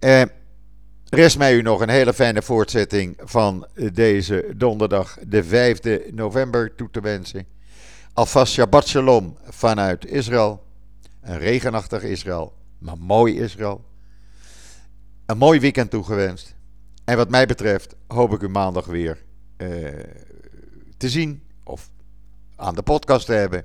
Uh, 0.00 0.22
Rest 1.10 1.38
mij 1.38 1.54
u 1.54 1.62
nog 1.62 1.80
een 1.80 1.88
hele 1.88 2.14
fijne 2.14 2.42
voortzetting 2.42 3.16
van 3.18 3.66
deze 3.92 4.52
donderdag, 4.56 5.18
de 5.26 5.44
5e 5.44 6.14
november, 6.14 6.74
toe 6.74 6.90
te 6.90 7.00
wensen. 7.00 7.46
Alvast 8.12 8.52
Shabbat 8.52 8.88
Shalom 8.88 9.36
vanuit 9.44 10.06
Israël. 10.06 10.64
Een 11.20 11.38
regenachtig 11.38 12.02
Israël, 12.02 12.52
maar 12.78 12.98
mooi 12.98 13.40
Israël. 13.40 13.84
een 15.26 15.38
mooi 15.38 15.60
weekend 15.60 15.90
toegewenst. 15.90 16.54
En 17.04 17.16
wat 17.16 17.30
mij 17.30 17.46
betreft 17.46 17.94
hoop 18.06 18.32
ik 18.32 18.42
u 18.42 18.48
maandag 18.48 18.86
weer 18.86 19.24
uh, 19.56 19.88
te 20.96 21.08
zien 21.10 21.42
of 21.64 21.90
aan 22.56 22.74
de 22.74 22.82
podcast 22.82 23.26
te 23.26 23.32
hebben. 23.32 23.64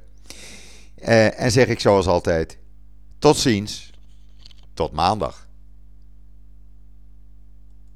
Uh, 0.98 1.40
en 1.40 1.52
zeg 1.52 1.68
ik 1.68 1.80
zoals 1.80 2.08
altijd: 2.08 2.58
tot 3.20 3.38
ziens, 3.38 3.92
tot 4.74 4.92
maandag. 4.92 5.48